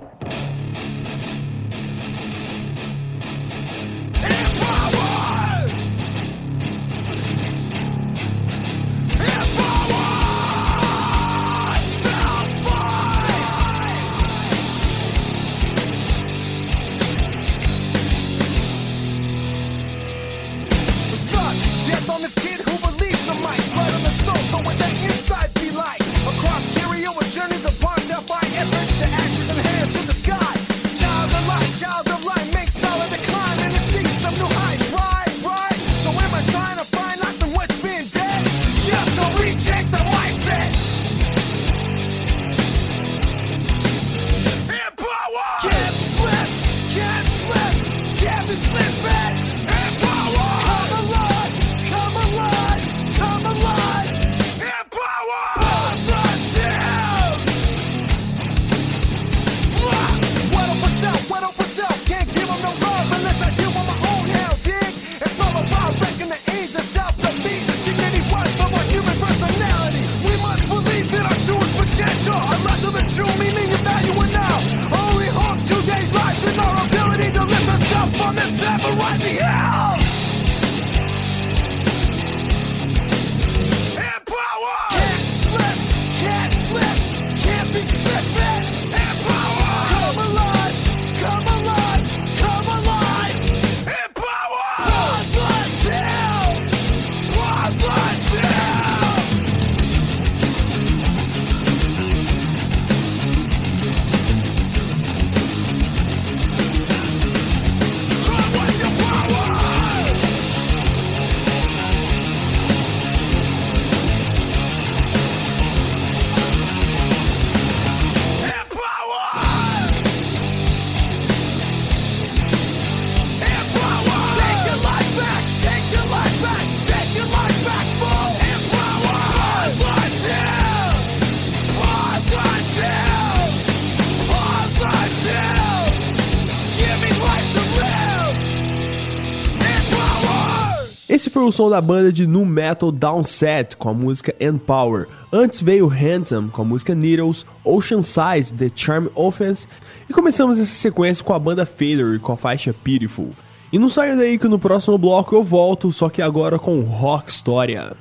Foi 141.41 141.47
o 141.47 141.51
som 141.51 141.71
da 141.71 141.81
banda 141.81 142.13
de 142.13 142.27
nu 142.27 142.45
metal 142.45 142.91
Downset 142.91 143.75
com 143.75 143.89
a 143.89 143.93
música 143.95 144.35
Empower. 144.39 145.07
Antes 145.33 145.59
veio 145.59 145.89
Handsome 145.89 146.49
com 146.49 146.61
a 146.61 146.65
música 146.65 146.93
Needles, 146.93 147.47
Ocean 147.63 148.01
Size, 148.01 148.53
The 148.53 148.69
Charm 148.75 149.07
Offense 149.15 149.67
e 150.07 150.13
começamos 150.13 150.59
essa 150.59 150.71
sequência 150.71 151.25
com 151.25 151.33
a 151.33 151.39
banda 151.39 151.65
Failure 151.65 152.19
com 152.19 152.33
a 152.33 152.37
faixa 152.37 152.75
Beautiful. 152.83 153.31
E 153.73 153.79
não 153.79 153.89
saia 153.89 154.15
daí 154.15 154.37
que 154.37 154.47
no 154.47 154.59
próximo 154.59 154.99
bloco 154.99 155.33
eu 155.33 155.41
volto, 155.41 155.91
só 155.91 156.09
que 156.09 156.21
agora 156.21 156.59
com 156.59 156.81
Rock 156.81 157.31
História. 157.31 157.93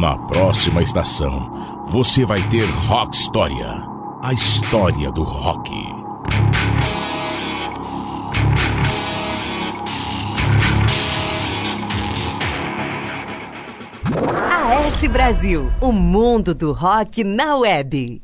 Na 0.00 0.16
próxima 0.26 0.82
estação, 0.82 1.84
você 1.88 2.24
vai 2.24 2.40
ter 2.48 2.64
Rock 2.64 3.14
História 3.14 3.92
a 4.22 4.32
história 4.32 5.12
do 5.12 5.22
rock. 5.22 6.03
AS 14.64 15.06
Brasil, 15.08 15.70
o 15.78 15.92
mundo 15.92 16.54
do 16.54 16.72
rock 16.72 17.22
na 17.22 17.54
web. 17.54 18.22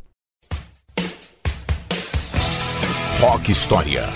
Rock 3.20 3.52
História. 3.52 4.08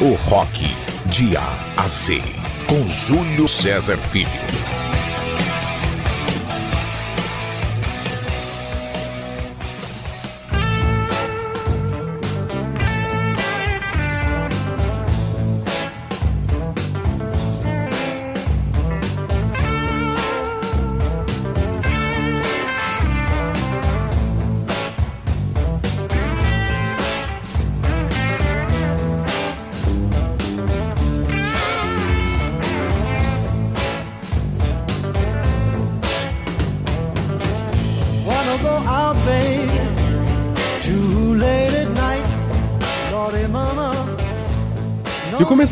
O 0.00 0.14
rock 0.30 0.66
de 1.06 1.36
A 1.36 1.74
a 1.76 1.88
Z. 1.88 2.22
Com 2.68 2.86
Júlio 2.86 3.48
César 3.48 3.98
Filho. 3.98 4.28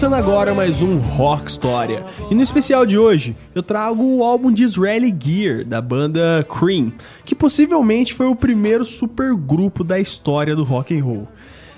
Começando 0.02 0.18
agora 0.18 0.52
mais 0.52 0.82
um 0.82 0.98
Rock 0.98 1.48
História. 1.48 2.02
E 2.28 2.34
no 2.34 2.42
especial 2.42 2.84
de 2.84 2.98
hoje, 2.98 3.36
eu 3.54 3.62
trago 3.62 4.02
o 4.02 4.24
álbum 4.24 4.50
de 4.50 4.64
Israeli 4.64 5.16
Gear, 5.16 5.64
da 5.64 5.80
banda 5.80 6.44
Cream, 6.48 6.92
que 7.24 7.36
possivelmente 7.36 8.12
foi 8.12 8.26
o 8.26 8.34
primeiro 8.34 8.84
supergrupo 8.84 9.84
da 9.84 10.00
história 10.00 10.56
do 10.56 10.64
rock 10.64 10.98
and 10.98 11.04
roll. 11.04 11.28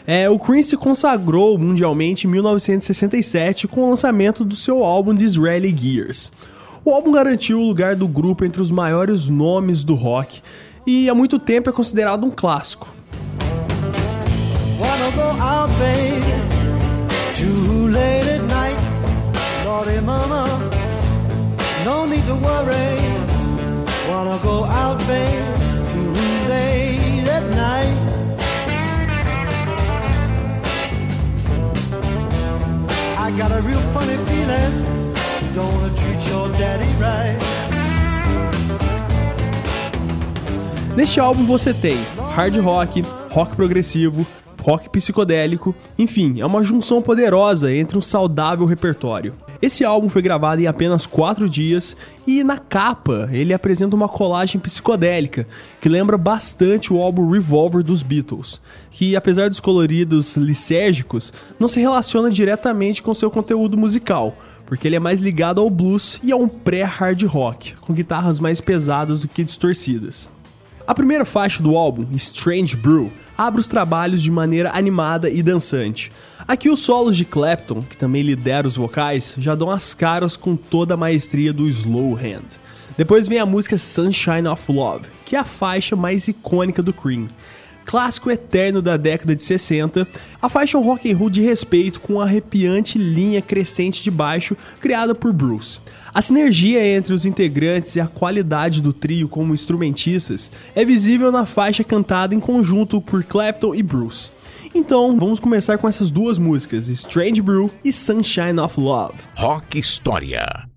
É, 0.07 0.27
o 0.31 0.39
Cream 0.39 0.63
se 0.63 0.75
consagrou 0.75 1.59
mundialmente 1.59 2.27
em 2.27 2.31
1967 2.31 3.69
com 3.69 3.83
o 3.83 3.91
lançamento 3.91 4.43
do 4.43 4.57
seu 4.57 4.83
álbum 4.83 5.13
de 5.13 5.27
Israeli 5.27 5.77
Gears. 5.77 6.33
O 6.83 6.93
álbum 6.93 7.13
garantiu 7.13 7.61
o 7.61 7.69
lugar 7.69 7.95
do 7.95 8.09
grupo 8.09 8.43
entre 8.43 8.63
os 8.63 8.71
maiores 8.71 9.29
nomes 9.29 9.85
do 9.85 9.95
rock 9.95 10.41
e 10.87 11.11
há 11.11 11.15
muito 11.15 11.39
tempo 11.39 11.69
é 11.69 11.73
considerado 11.75 12.25
um 12.25 12.31
clássico. 12.31 12.89
Wanna 14.81 15.11
go 15.11 15.43
out, 15.43 15.71
babe? 15.75 16.44
Mama. 20.05 20.45
No 21.85 22.07
need 22.07 22.25
to 22.27 22.35
worry. 22.35 22.99
Wanna 24.09 24.39
go 24.43 24.65
out, 24.65 24.99
babe? 25.07 25.45
Late 26.49 27.29
at 27.29 27.45
night. 27.55 27.97
I 33.19 33.31
got 33.37 33.51
a 33.51 33.61
real 33.63 33.81
funny 33.93 34.19
feeling. 34.29 34.75
Wanna 35.57 35.91
treat 35.97 36.29
your 36.29 36.49
daddy 36.59 36.91
right. 37.01 37.39
Neste 40.97 41.19
álbum 41.19 41.45
você 41.45 41.75
tem 41.75 41.99
hard 42.37 42.57
rock, 42.59 43.03
rock 43.35 43.57
progressivo, 43.57 44.25
rock 44.65 44.89
psicodélico, 44.89 45.75
enfim, 45.99 46.41
é 46.41 46.47
uma 46.47 46.65
junção 46.65 47.03
poderosa 47.03 47.71
entre 47.71 47.99
um 47.99 48.01
saudável 48.01 48.65
repertório. 48.65 49.35
Esse 49.61 49.85
álbum 49.85 50.09
foi 50.09 50.23
gravado 50.23 50.63
em 50.63 50.67
apenas 50.67 51.07
4 51.07 51.51
dias 51.51 51.95
e 52.27 52.43
na 52.43 52.57
capa 52.57 53.29
ele 53.31 53.53
apresenta 53.53 53.95
uma 53.95 54.09
colagem 54.09 54.59
psicodélica 54.59 55.47
que 55.83 55.89
lembra 55.89 56.17
bastante 56.17 56.95
o 56.95 56.97
álbum 56.97 57.31
Revolver 57.31 57.83
dos 57.83 58.03
Beatles, 58.03 58.59
que 58.91 59.15
apesar 59.15 59.51
dos 59.51 59.61
coloridos 59.61 60.35
lisérgicos, 60.35 61.31
não 61.61 61.69
se 61.69 61.79
relaciona 61.79 62.31
diretamente 62.31 63.03
com 63.03 63.13
seu 63.13 63.31
conteúdo 63.31 63.77
musical, 63.77 64.35
porque 64.65 64.89
ele 64.89 64.97
é 64.97 65.01
mais 65.01 65.21
ligado 65.21 65.61
ao 65.61 65.69
blues 65.69 66.19
e 66.23 66.33
a 66.33 66.37
um 66.37 66.49
pré-hard 66.49 67.23
rock, 67.25 67.75
com 67.83 67.93
guitarras 67.93 68.41
mais 68.41 68.63
pesadas 68.63 69.21
do 69.21 69.29
que 69.29 69.45
distorcidas. 69.45 70.31
A 70.87 70.95
primeira 70.95 71.27
faixa 71.27 71.63
do 71.63 71.77
álbum, 71.77 72.07
Strange 72.15 72.77
Brew, 72.77 73.13
abre 73.37 73.61
os 73.61 73.69
trabalhos 73.69 74.23
de 74.23 74.31
maneira 74.31 74.71
animada 74.75 75.29
e 75.29 75.43
dançante. 75.43 76.11
Aqui 76.47 76.69
os 76.69 76.81
solos 76.81 77.17
de 77.17 77.25
Clapton, 77.25 77.83
que 77.83 77.97
também 77.97 78.23
lidera 78.23 78.67
os 78.67 78.77
vocais, 78.77 79.35
já 79.39 79.55
dão 79.55 79.71
as 79.71 79.95
caras 79.95 80.37
com 80.37 80.57
toda 80.57 80.95
a 80.95 80.97
maestria 80.97 81.53
do 81.53 81.69
slow 81.69 82.15
hand. 82.15 82.59
Depois 82.97 83.27
vem 83.27 83.39
a 83.39 83.47
música 83.47 83.77
Sunshine 83.77 84.47
of 84.47 84.71
Love, 84.71 85.07
que 85.25 85.35
é 85.35 85.39
a 85.39 85.45
faixa 85.45 85.97
mais 85.97 86.29
icônica 86.29 86.83
do 86.83 86.93
Cream. 86.93 87.29
Clássico 87.85 88.31
eterno 88.31 88.81
da 88.81 88.97
década 88.97 89.35
de 89.35 89.45
60, 89.45 90.07
a 90.41 90.49
faixa 90.49 90.77
é 90.77 90.81
um 90.81 90.85
rock 90.85 91.11
and 91.11 91.17
roll 91.17 91.29
de 91.29 91.43
respeito 91.43 92.01
com 92.01 92.15
uma 92.15 92.25
arrepiante 92.25 92.99
linha 92.99 93.43
crescente 93.43 94.03
de 94.03 94.11
baixo 94.11 94.57
criada 94.81 95.15
por 95.15 95.33
Bruce. 95.33 95.81
A 96.15 96.23
sinergia 96.23 96.87
entre 96.87 97.13
os 97.13 97.27
integrantes 97.27 97.97
e 97.97 98.01
a 98.01 98.07
qualidade 98.07 98.81
do 98.81 98.93
trio 98.93 99.29
como 99.29 99.53
instrumentistas 99.53 100.49
é 100.73 100.85
visível 100.85 101.33
na 101.33 101.45
faixa 101.45 101.83
cantada 101.83 102.33
em 102.33 102.39
conjunto 102.39 103.01
por 103.01 103.25
Clapton 103.25 103.75
e 103.75 103.83
Bruce. 103.83 104.31
Então, 104.73 105.19
vamos 105.19 105.41
começar 105.41 105.77
com 105.77 105.89
essas 105.89 106.13
duas 106.13 106.39
músicas, 106.39 106.87
Strange 106.87 107.43
Brew 107.43 107.69
e 107.85 107.93
Sunshine 107.93 108.61
of 108.61 108.79
Love. 108.79 109.15
Rock 109.35 109.77
História. 109.77 110.69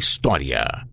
história. 0.00 0.89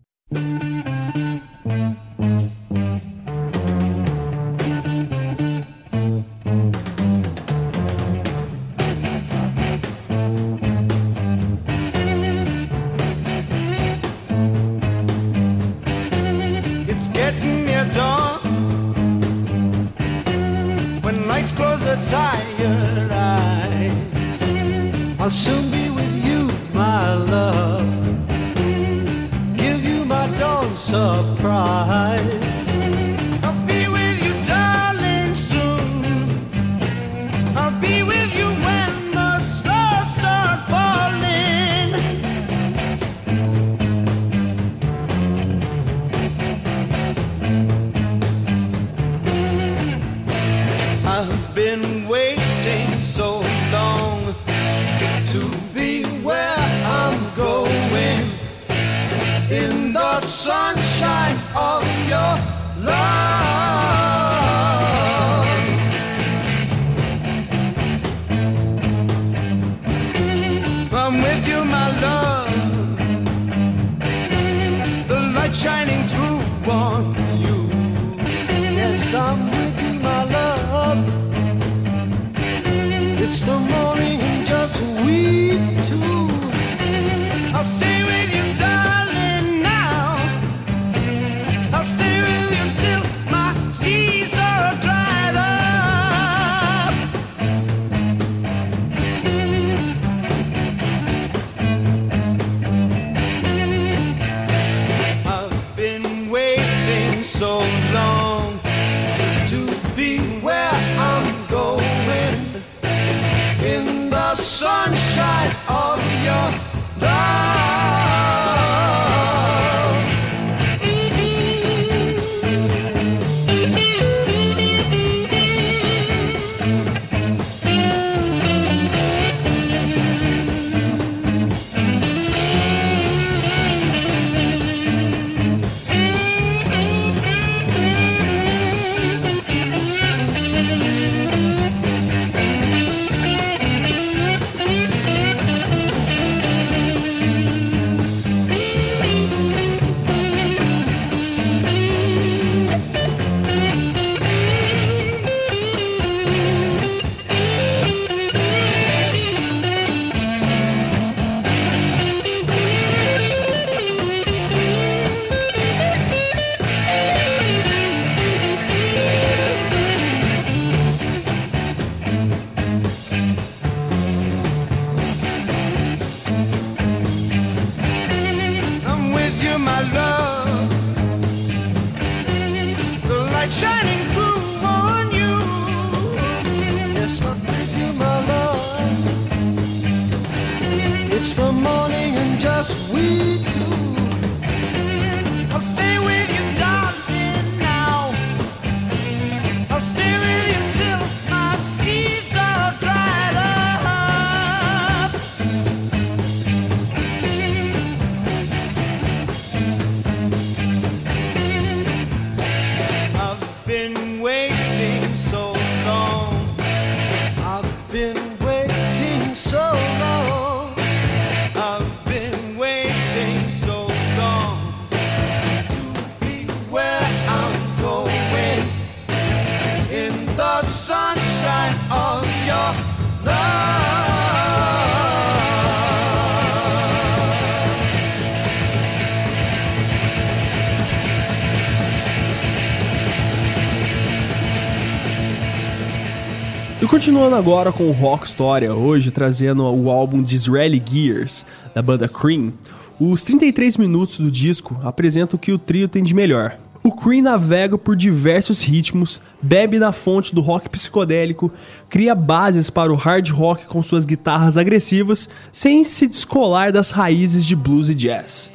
Continuando 246.98 247.36
agora 247.36 247.70
com 247.70 247.84
o 247.84 247.92
Rock 247.92 248.26
História, 248.26 248.74
hoje 248.74 249.12
trazendo 249.12 249.62
o 249.62 249.88
álbum 249.88 250.20
Disraeli 250.20 250.82
Gears, 250.84 251.46
da 251.72 251.80
banda 251.80 252.08
Cream. 252.08 252.52
Os 252.98 253.22
33 253.22 253.76
minutos 253.76 254.18
do 254.18 254.28
disco 254.28 254.76
apresentam 254.82 255.36
o 255.36 255.38
que 255.38 255.52
o 255.52 255.58
trio 255.60 255.86
tem 255.86 256.02
de 256.02 256.12
melhor. 256.12 256.58
O 256.82 256.90
Cream 256.90 257.22
navega 257.22 257.78
por 257.78 257.94
diversos 257.94 258.62
ritmos, 258.62 259.22
bebe 259.40 259.78
na 259.78 259.92
fonte 259.92 260.34
do 260.34 260.40
rock 260.40 260.68
psicodélico, 260.68 261.52
cria 261.88 262.16
bases 262.16 262.68
para 262.68 262.92
o 262.92 262.96
hard 262.96 263.28
rock 263.28 263.66
com 263.66 263.80
suas 263.80 264.04
guitarras 264.04 264.56
agressivas, 264.56 265.28
sem 265.52 265.84
se 265.84 266.08
descolar 266.08 266.72
das 266.72 266.90
raízes 266.90 267.46
de 267.46 267.54
blues 267.54 267.88
e 267.88 267.94
jazz. 267.94 268.50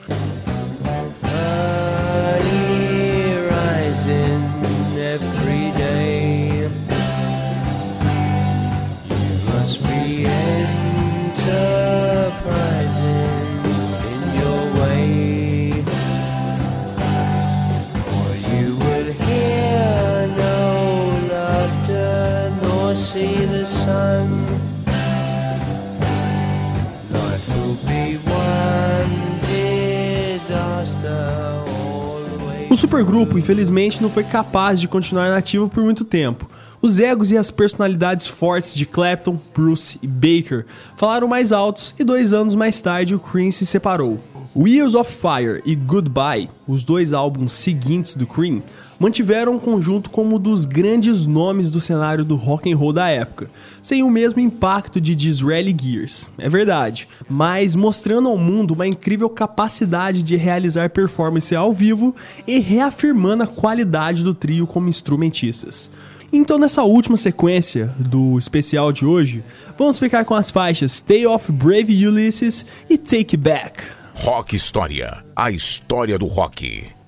Supergrupo, 32.93 33.39
infelizmente, 33.39 33.99
não 34.03 34.09
foi 34.09 34.23
capaz 34.23 34.79
de 34.79 34.87
continuar 34.87 35.31
nativo 35.31 35.67
por 35.67 35.83
muito 35.83 36.05
tempo. 36.05 36.47
Os 36.79 36.99
egos 36.99 37.31
e 37.31 37.37
as 37.37 37.49
personalidades 37.49 38.27
fortes 38.27 38.75
de 38.75 38.85
Clapton, 38.85 39.39
Bruce 39.51 39.97
e 39.99 40.05
Baker 40.05 40.63
falaram 40.95 41.27
mais 41.27 41.51
altos 41.51 41.95
e 41.97 42.03
dois 42.03 42.33
anos 42.33 42.53
mais 42.53 42.79
tarde 42.79 43.15
o 43.15 43.19
Cream 43.19 43.51
se 43.51 43.65
separou. 43.65 44.19
Wheels 44.55 44.93
of 44.93 45.11
Fire 45.11 45.59
e 45.65 45.73
Goodbye, 45.73 46.51
os 46.67 46.83
dois 46.83 47.13
álbuns 47.13 47.53
seguintes 47.53 48.13
do 48.13 48.27
Cream, 48.27 48.61
mantiveram 49.03 49.57
o 49.57 49.59
conjunto 49.59 50.09
como 50.09 50.37
um 50.37 50.39
dos 50.39 50.63
grandes 50.63 51.25
nomes 51.25 51.69
do 51.69 51.81
cenário 51.81 52.23
do 52.23 52.37
rock 52.37 52.71
and 52.71 52.77
roll 52.77 52.93
da 52.93 53.09
época, 53.09 53.49
sem 53.81 54.01
o 54.01 54.09
mesmo 54.09 54.39
impacto 54.39 55.01
de 55.01 55.13
Disraeli 55.13 55.75
Gears, 55.77 56.29
é 56.37 56.47
verdade, 56.47 57.09
mas 57.27 57.75
mostrando 57.75 58.29
ao 58.29 58.37
mundo 58.37 58.71
uma 58.73 58.87
incrível 58.87 59.29
capacidade 59.29 60.23
de 60.23 60.37
realizar 60.37 60.89
performance 60.89 61.53
ao 61.53 61.73
vivo 61.73 62.15
e 62.47 62.59
reafirmando 62.59 63.43
a 63.43 63.47
qualidade 63.47 64.23
do 64.23 64.33
trio 64.33 64.65
como 64.65 64.87
instrumentistas. 64.87 65.91
Então, 66.31 66.57
nessa 66.57 66.83
última 66.83 67.17
sequência 67.17 67.93
do 67.99 68.39
especial 68.39 68.93
de 68.93 69.05
hoje, 69.05 69.43
vamos 69.77 69.99
ficar 69.99 70.23
com 70.23 70.33
as 70.33 70.49
faixas 70.49 70.93
Stay 70.93 71.27
Off 71.27 71.51
Brave 71.51 72.07
Ulysses 72.07 72.65
e 72.89 72.97
Take 72.97 73.35
Back. 73.35 73.83
Rock 74.13 74.55
História. 74.55 75.25
A 75.35 75.51
história 75.51 76.17
do 76.17 76.27
rock. 76.27 77.02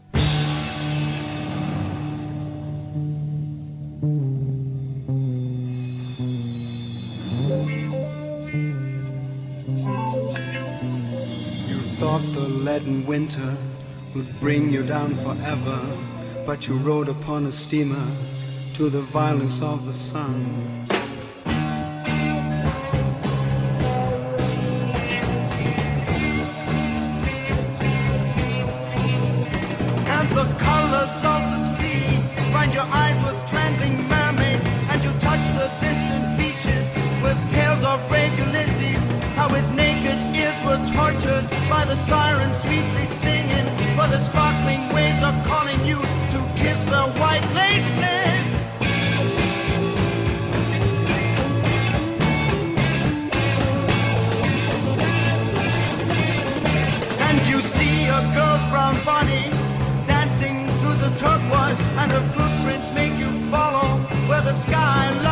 Thought 11.99 12.21
the 12.33 12.41
leaden 12.41 13.05
winter 13.05 13.55
would 14.13 14.27
bring 14.41 14.69
you 14.69 14.83
down 14.83 15.15
forever, 15.15 15.79
but 16.45 16.67
you 16.67 16.75
rode 16.79 17.07
upon 17.07 17.45
a 17.45 17.51
steamer 17.53 18.05
to 18.73 18.89
the 18.89 18.99
violence 18.99 19.61
of 19.61 19.85
the 19.85 19.93
sun. 19.93 20.85
and 30.07 30.29
the 30.31 30.45
colors 30.57 31.15
of 31.33 31.41
the 31.51 31.75
sea. 31.75 32.21
Find 32.51 32.73
your 32.73 32.83
eyes 32.83 33.04
the 41.85 41.95
sirens 41.95 42.57
sweetly 42.57 43.05
singing, 43.05 43.65
for 43.95 44.07
the 44.07 44.19
sparkling 44.19 44.81
waves 44.93 45.21
are 45.23 45.45
calling 45.45 45.85
you 45.85 45.97
to 46.33 46.39
kiss 46.55 46.79
the 46.85 47.03
white 47.19 47.45
lace 47.53 47.89
lips. 48.03 48.59
And 57.27 57.47
you 57.47 57.61
see 57.61 58.05
a 58.07 58.21
girl's 58.33 58.63
brown 58.71 58.95
body 59.05 59.49
dancing 60.07 60.67
through 60.79 60.95
the 60.95 61.11
turquoise, 61.17 61.79
and 61.99 62.11
her 62.11 62.25
footprints 62.33 62.91
make 62.93 63.13
you 63.19 63.31
follow 63.51 63.99
where 64.27 64.41
the 64.41 64.53
sky 64.53 65.24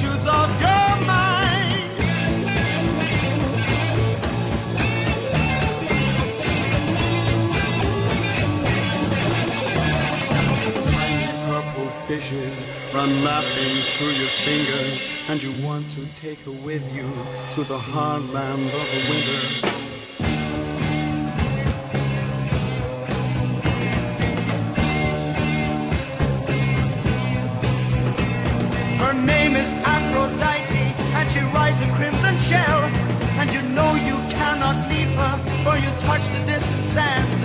the 0.00 0.06
tissues 0.06 0.26
of 0.26 0.50
your 0.60 1.06
mind. 1.06 1.98
Tiny 10.84 11.32
purple 11.46 11.88
fishes 12.06 12.58
run 12.94 13.24
laughing 13.24 13.76
through 13.96 14.12
your 14.12 14.28
fingers, 14.28 15.06
and 15.28 15.42
you 15.42 15.52
want 15.64 15.90
to 15.92 16.06
take 16.14 16.38
her 16.40 16.52
with 16.52 16.82
you 16.94 17.10
to 17.52 17.64
the 17.64 17.78
hard 17.78 18.28
land 18.30 18.66
of 18.66 18.72
the 18.72 19.10
winter. 19.10 19.89
Shell. 32.50 32.82
And 33.38 33.48
you 33.54 33.62
know 33.76 33.90
you 33.94 34.16
cannot 34.38 34.76
leave 34.90 35.12
her, 35.22 35.34
for 35.64 35.76
you 35.84 35.90
touch 36.08 36.24
the 36.36 36.42
distant 36.52 36.84
sands. 36.96 37.40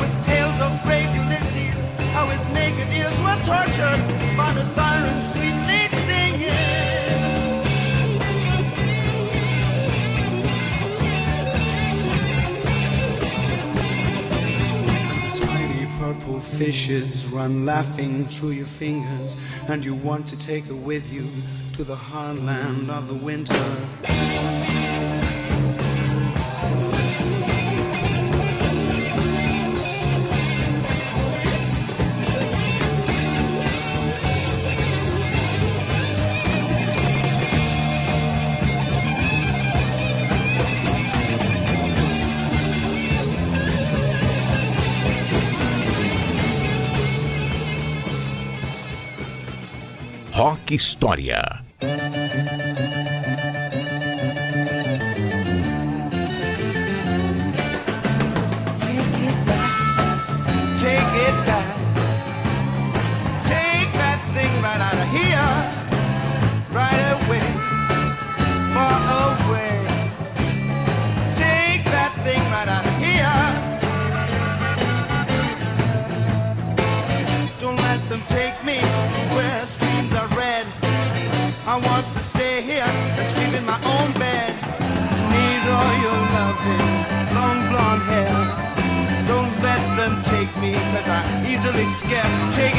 With 0.00 0.14
tales 0.26 0.58
of 0.66 0.72
brave 0.84 1.10
Ulysses, 1.22 1.78
how 2.14 2.26
his 2.34 2.44
naked 2.58 2.88
ears 3.00 3.18
were 3.24 3.40
tortured 3.50 4.00
by 4.36 4.50
the 4.58 4.64
sirens 4.74 5.24
sweetly 5.32 5.82
singing. 6.06 6.72
Tiny 15.46 15.84
purple 15.98 16.40
fishes 16.40 17.24
run 17.26 17.64
laughing 17.64 18.26
through 18.26 18.54
your 18.60 18.72
fingers, 18.82 19.34
and 19.68 19.84
you 19.84 19.94
want 19.94 20.26
to 20.28 20.36
take 20.36 20.64
her 20.64 20.74
with 20.74 21.12
you 21.12 21.28
to 21.74 21.84
the 21.84 21.96
hard 21.96 22.42
land 22.44 22.90
of 22.90 23.08
the 23.08 23.14
winter. 23.14 25.21
História. 50.72 51.62
yeah, 92.12 92.50
take 92.52 92.71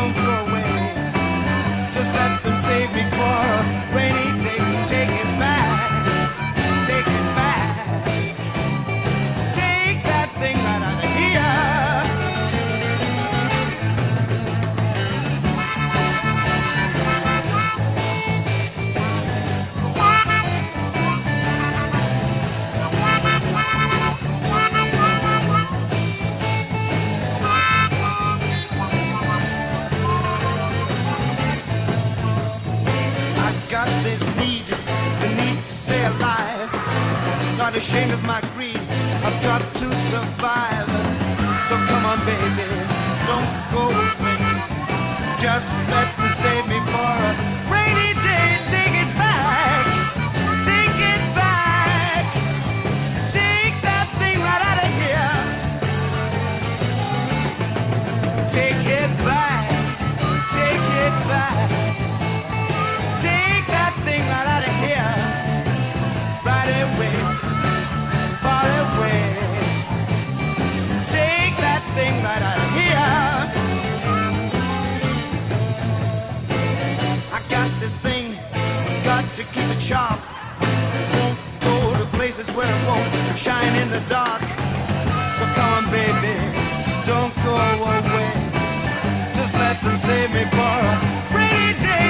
don't 0.00 0.14
go 0.14 0.39
ashamed 37.90 38.12
of 38.12 38.22
my 38.22 38.40
greed. 38.54 38.78
I've 39.26 39.42
got 39.42 39.62
to 39.74 39.86
survive. 40.10 40.86
So 41.68 41.74
come 41.90 42.06
on, 42.06 42.18
baby, 42.24 42.70
don't 43.26 43.50
go 43.74 43.82
away. 43.90 44.38
Just 45.40 45.66
let 45.90 46.08
me 46.18 46.28
save 46.38 46.66
me 46.68 46.78
for 46.92 47.10
a 47.46 47.49
sharp. 79.90 80.20
Won't 81.14 81.38
go 81.60 81.76
to 81.98 82.06
places 82.16 82.48
where 82.52 82.70
it 82.76 82.82
won't 82.86 83.10
shine 83.36 83.74
in 83.82 83.90
the 83.90 83.98
dark. 84.06 84.42
So 85.36 85.44
come 85.56 85.70
on, 85.78 85.84
baby. 85.90 86.34
Don't 87.10 87.34
go 87.42 87.54
away. 87.74 88.30
Just 89.34 89.52
let 89.54 89.76
them 89.82 89.96
save 89.96 90.30
me 90.36 90.44
for 90.54 90.74
a 90.90 90.96
rainy 91.34 91.74
day. 91.82 92.09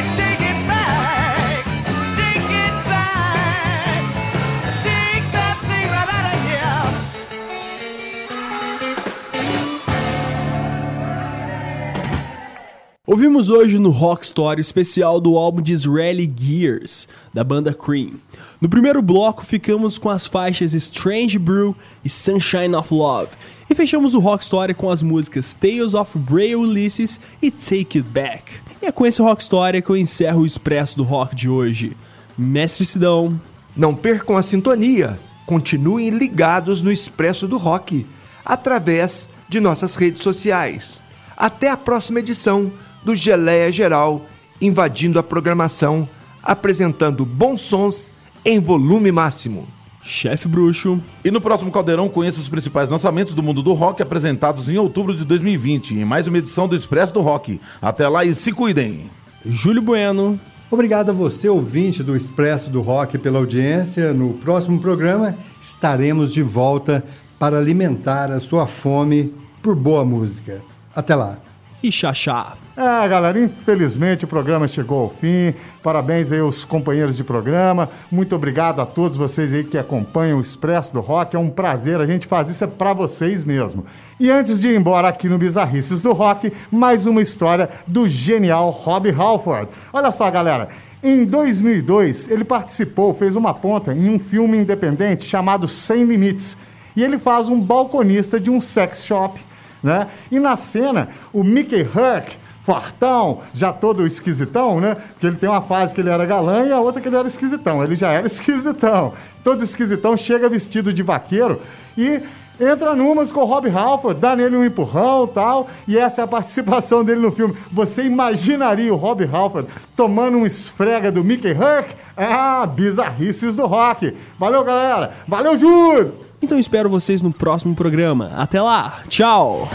Ouvimos 13.12 13.50
hoje 13.50 13.76
no 13.76 13.90
Rock 13.90 14.24
Story 14.24 14.60
especial 14.60 15.20
do 15.20 15.36
álbum 15.36 15.60
Disraeli 15.60 16.32
Gears, 16.32 17.08
da 17.34 17.42
banda 17.42 17.74
Cream. 17.74 18.12
No 18.60 18.68
primeiro 18.68 19.02
bloco 19.02 19.44
ficamos 19.44 19.98
com 19.98 20.08
as 20.08 20.28
faixas 20.28 20.74
Strange 20.74 21.36
Brew 21.36 21.74
e 22.04 22.08
Sunshine 22.08 22.72
of 22.76 22.94
Love. 22.94 23.30
E 23.68 23.74
fechamos 23.74 24.14
o 24.14 24.20
Rock 24.20 24.44
Story 24.44 24.74
com 24.74 24.88
as 24.88 25.02
músicas 25.02 25.54
Tales 25.54 25.92
of 25.92 26.16
Bray 26.16 26.54
Ulysses 26.54 27.18
e 27.42 27.50
Take 27.50 27.98
It 27.98 28.02
Back. 28.02 28.44
E 28.80 28.86
é 28.86 28.92
com 28.92 29.04
esse 29.04 29.20
Rock 29.20 29.42
Story 29.42 29.82
que 29.82 29.90
eu 29.90 29.96
encerro 29.96 30.42
o 30.42 30.46
Expresso 30.46 30.96
do 30.96 31.02
Rock 31.02 31.34
de 31.34 31.48
hoje. 31.48 31.96
Mestre 32.38 32.86
Sidão. 32.86 33.40
Não 33.76 33.92
percam 33.92 34.36
a 34.36 34.42
sintonia. 34.42 35.18
Continuem 35.46 36.10
ligados 36.10 36.80
no 36.80 36.92
Expresso 36.92 37.48
do 37.48 37.58
Rock, 37.58 38.06
através 38.44 39.28
de 39.48 39.58
nossas 39.58 39.96
redes 39.96 40.22
sociais. 40.22 41.02
Até 41.36 41.70
a 41.70 41.76
próxima 41.76 42.20
edição 42.20 42.70
do 43.04 43.14
Geleia 43.14 43.70
Geral, 43.72 44.26
invadindo 44.60 45.18
a 45.18 45.22
programação, 45.22 46.08
apresentando 46.42 47.24
bons 47.24 47.60
sons 47.60 48.10
em 48.44 48.58
volume 48.58 49.12
máximo. 49.12 49.66
Chefe 50.02 50.48
Bruxo. 50.48 51.00
E 51.24 51.30
no 51.30 51.40
próximo 51.40 51.70
Caldeirão 51.70 52.08
conheça 52.08 52.40
os 52.40 52.48
principais 52.48 52.88
lançamentos 52.88 53.34
do 53.34 53.42
mundo 53.42 53.62
do 53.62 53.72
rock 53.72 54.02
apresentados 54.02 54.68
em 54.68 54.78
outubro 54.78 55.14
de 55.14 55.24
2020, 55.24 55.94
em 55.94 56.04
mais 56.04 56.26
uma 56.26 56.38
edição 56.38 56.66
do 56.66 56.74
Expresso 56.74 57.12
do 57.12 57.20
Rock. 57.20 57.60
Até 57.80 58.08
lá 58.08 58.24
e 58.24 58.34
se 58.34 58.52
cuidem. 58.52 59.10
Júlio 59.44 59.82
Bueno. 59.82 60.40
Obrigado 60.70 61.10
a 61.10 61.12
você, 61.12 61.48
ouvinte 61.48 62.02
do 62.02 62.16
Expresso 62.16 62.70
do 62.70 62.80
Rock, 62.80 63.18
pela 63.18 63.38
audiência. 63.38 64.14
No 64.14 64.34
próximo 64.34 64.80
programa 64.80 65.36
estaremos 65.60 66.32
de 66.32 66.42
volta 66.42 67.04
para 67.38 67.58
alimentar 67.58 68.30
a 68.30 68.38
sua 68.38 68.66
fome 68.66 69.34
por 69.62 69.74
boa 69.74 70.04
música. 70.04 70.62
Até 70.94 71.14
lá. 71.14 71.38
E 71.82 71.90
Xaxá. 71.90 72.56
É, 72.82 73.06
galera, 73.06 73.38
infelizmente 73.38 74.24
o 74.24 74.26
programa 74.26 74.66
chegou 74.66 75.02
ao 75.02 75.10
fim. 75.10 75.52
Parabéns 75.82 76.32
aí 76.32 76.40
aos 76.40 76.64
companheiros 76.64 77.14
de 77.14 77.22
programa. 77.22 77.90
Muito 78.10 78.34
obrigado 78.34 78.80
a 78.80 78.86
todos 78.86 79.18
vocês 79.18 79.52
aí 79.52 79.64
que 79.64 79.76
acompanham 79.76 80.38
o 80.38 80.40
Expresso 80.40 80.94
do 80.94 81.00
Rock. 81.00 81.36
É 81.36 81.38
um 81.38 81.50
prazer, 81.50 82.00
a 82.00 82.06
gente 82.06 82.26
faz 82.26 82.48
isso 82.48 82.64
é 82.64 82.66
pra 82.66 82.94
vocês 82.94 83.44
mesmo. 83.44 83.84
E 84.18 84.30
antes 84.30 84.58
de 84.58 84.68
ir 84.68 84.78
embora 84.78 85.08
aqui 85.08 85.28
no 85.28 85.36
Bizarrices 85.36 86.00
do 86.00 86.14
Rock, 86.14 86.50
mais 86.72 87.04
uma 87.04 87.20
história 87.20 87.68
do 87.86 88.08
genial 88.08 88.70
Rob 88.70 89.10
Halford. 89.10 89.68
Olha 89.92 90.10
só, 90.10 90.30
galera. 90.30 90.68
Em 91.02 91.26
2002, 91.26 92.30
ele 92.30 92.44
participou, 92.44 93.12
fez 93.12 93.36
uma 93.36 93.52
ponta 93.52 93.92
em 93.92 94.08
um 94.08 94.18
filme 94.18 94.56
independente 94.56 95.26
chamado 95.26 95.68
Sem 95.68 96.04
Limites. 96.04 96.56
E 96.96 97.04
ele 97.04 97.18
faz 97.18 97.50
um 97.50 97.60
balconista 97.60 98.40
de 98.40 98.48
um 98.48 98.58
sex 98.58 99.04
shop 99.04 99.38
né? 99.82 100.08
E 100.30 100.38
na 100.38 100.56
cena, 100.56 101.08
o 101.32 101.42
Mickey 101.42 101.80
Herc, 101.80 102.36
fortão, 102.62 103.40
já 103.54 103.72
todo 103.72 104.06
esquisitão, 104.06 104.80
né? 104.80 104.94
Porque 104.94 105.26
ele 105.26 105.36
tem 105.36 105.48
uma 105.48 105.62
fase 105.62 105.94
que 105.94 106.00
ele 106.00 106.10
era 106.10 106.26
galã 106.26 106.64
e 106.64 106.72
a 106.72 106.80
outra 106.80 107.00
que 107.00 107.08
ele 107.08 107.16
era 107.16 107.26
esquisitão. 107.26 107.82
Ele 107.82 107.96
já 107.96 108.12
era 108.12 108.26
esquisitão. 108.28 109.12
Todo 109.42 109.64
esquisitão 109.64 110.16
chega 110.16 110.48
vestido 110.48 110.92
de 110.92 111.02
vaqueiro 111.02 111.60
e 111.96 112.22
entra 112.60 112.94
numas 112.94 113.32
com 113.32 113.40
o 113.40 113.44
Rob 113.44 113.70
Halford, 113.70 114.20
dá 114.20 114.36
nele 114.36 114.56
um 114.56 114.64
empurrão 114.64 115.26
tal, 115.26 115.68
e 115.88 115.96
essa 115.96 116.20
é 116.20 116.24
a 116.24 116.28
participação 116.28 117.02
dele 117.02 117.20
no 117.20 117.32
filme. 117.32 117.56
Você 117.72 118.04
imaginaria 118.04 118.92
o 118.92 118.96
Rob 118.96 119.24
Halford 119.24 119.68
tomando 119.96 120.36
um 120.36 120.46
esfrega 120.46 121.10
do 121.10 121.24
Mickey 121.24 121.48
Herc? 121.48 121.94
Ah, 122.16 122.66
bizarrices 122.66 123.56
do 123.56 123.66
rock. 123.66 124.14
Valeu, 124.38 124.62
galera. 124.62 125.12
Valeu, 125.26 125.56
Júlio! 125.56 126.14
Então 126.42 126.58
espero 126.58 126.90
vocês 126.90 127.22
no 127.22 127.32
próximo 127.32 127.74
programa. 127.74 128.32
Até 128.36 128.60
lá. 128.60 129.00
Tchau. 129.08 129.68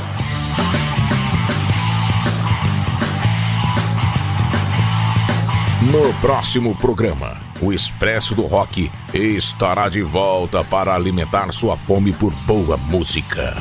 No 5.92 6.12
próximo 6.16 6.76
programa, 6.76 7.38
o 7.62 7.72
Expresso 7.72 8.34
do 8.34 8.42
Rock 8.48 8.92
estará 9.14 9.88
de 9.88 10.02
volta 10.02 10.64
para 10.64 10.96
alimentar 10.96 11.54
sua 11.54 11.78
fome 11.78 12.12
por 12.12 12.34
boa 12.48 12.76
música. 12.76 13.56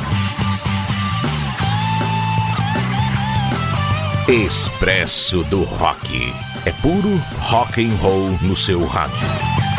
Expresso 4.26 5.44
do 5.44 5.64
Rock. 5.64 6.32
É 6.64 6.72
puro 6.72 7.14
rock 7.40 7.84
and 7.84 7.94
roll 7.96 8.30
no 8.40 8.56
seu 8.56 8.86
rádio. 8.86 9.73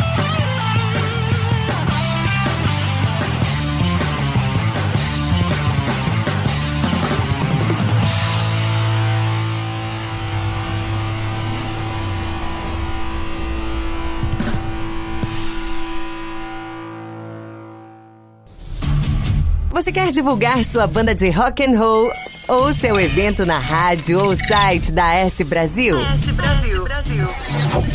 Você 19.86 19.92
quer 19.92 20.10
divulgar 20.10 20.64
sua 20.64 20.84
banda 20.84 21.14
de 21.14 21.30
rock 21.30 21.64
and 21.64 21.78
roll 21.78 22.10
ou 22.48 22.74
seu 22.74 22.98
evento 22.98 23.46
na 23.46 23.60
rádio 23.60 24.18
ou 24.18 24.34
site 24.34 24.90
da 24.90 25.14
S 25.14 25.44
Brasil? 25.44 25.96
S 25.96 26.32
Brasil. 26.32 26.84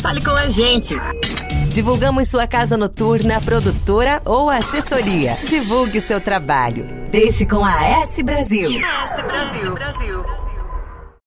Fale 0.00 0.24
com 0.24 0.30
a 0.30 0.48
gente. 0.48 0.96
Divulgamos 1.68 2.28
sua 2.28 2.46
casa 2.46 2.78
noturna, 2.78 3.42
produtora 3.42 4.22
ou 4.24 4.48
assessoria. 4.48 5.36
Divulgue 5.46 6.00
seu 6.00 6.18
trabalho. 6.18 6.86
Deixe 7.10 7.44
com 7.44 7.62
a 7.62 7.84
S 7.84 8.22
Brasil. 8.22 8.70
S 8.70 9.22
Brasil. 9.24 10.51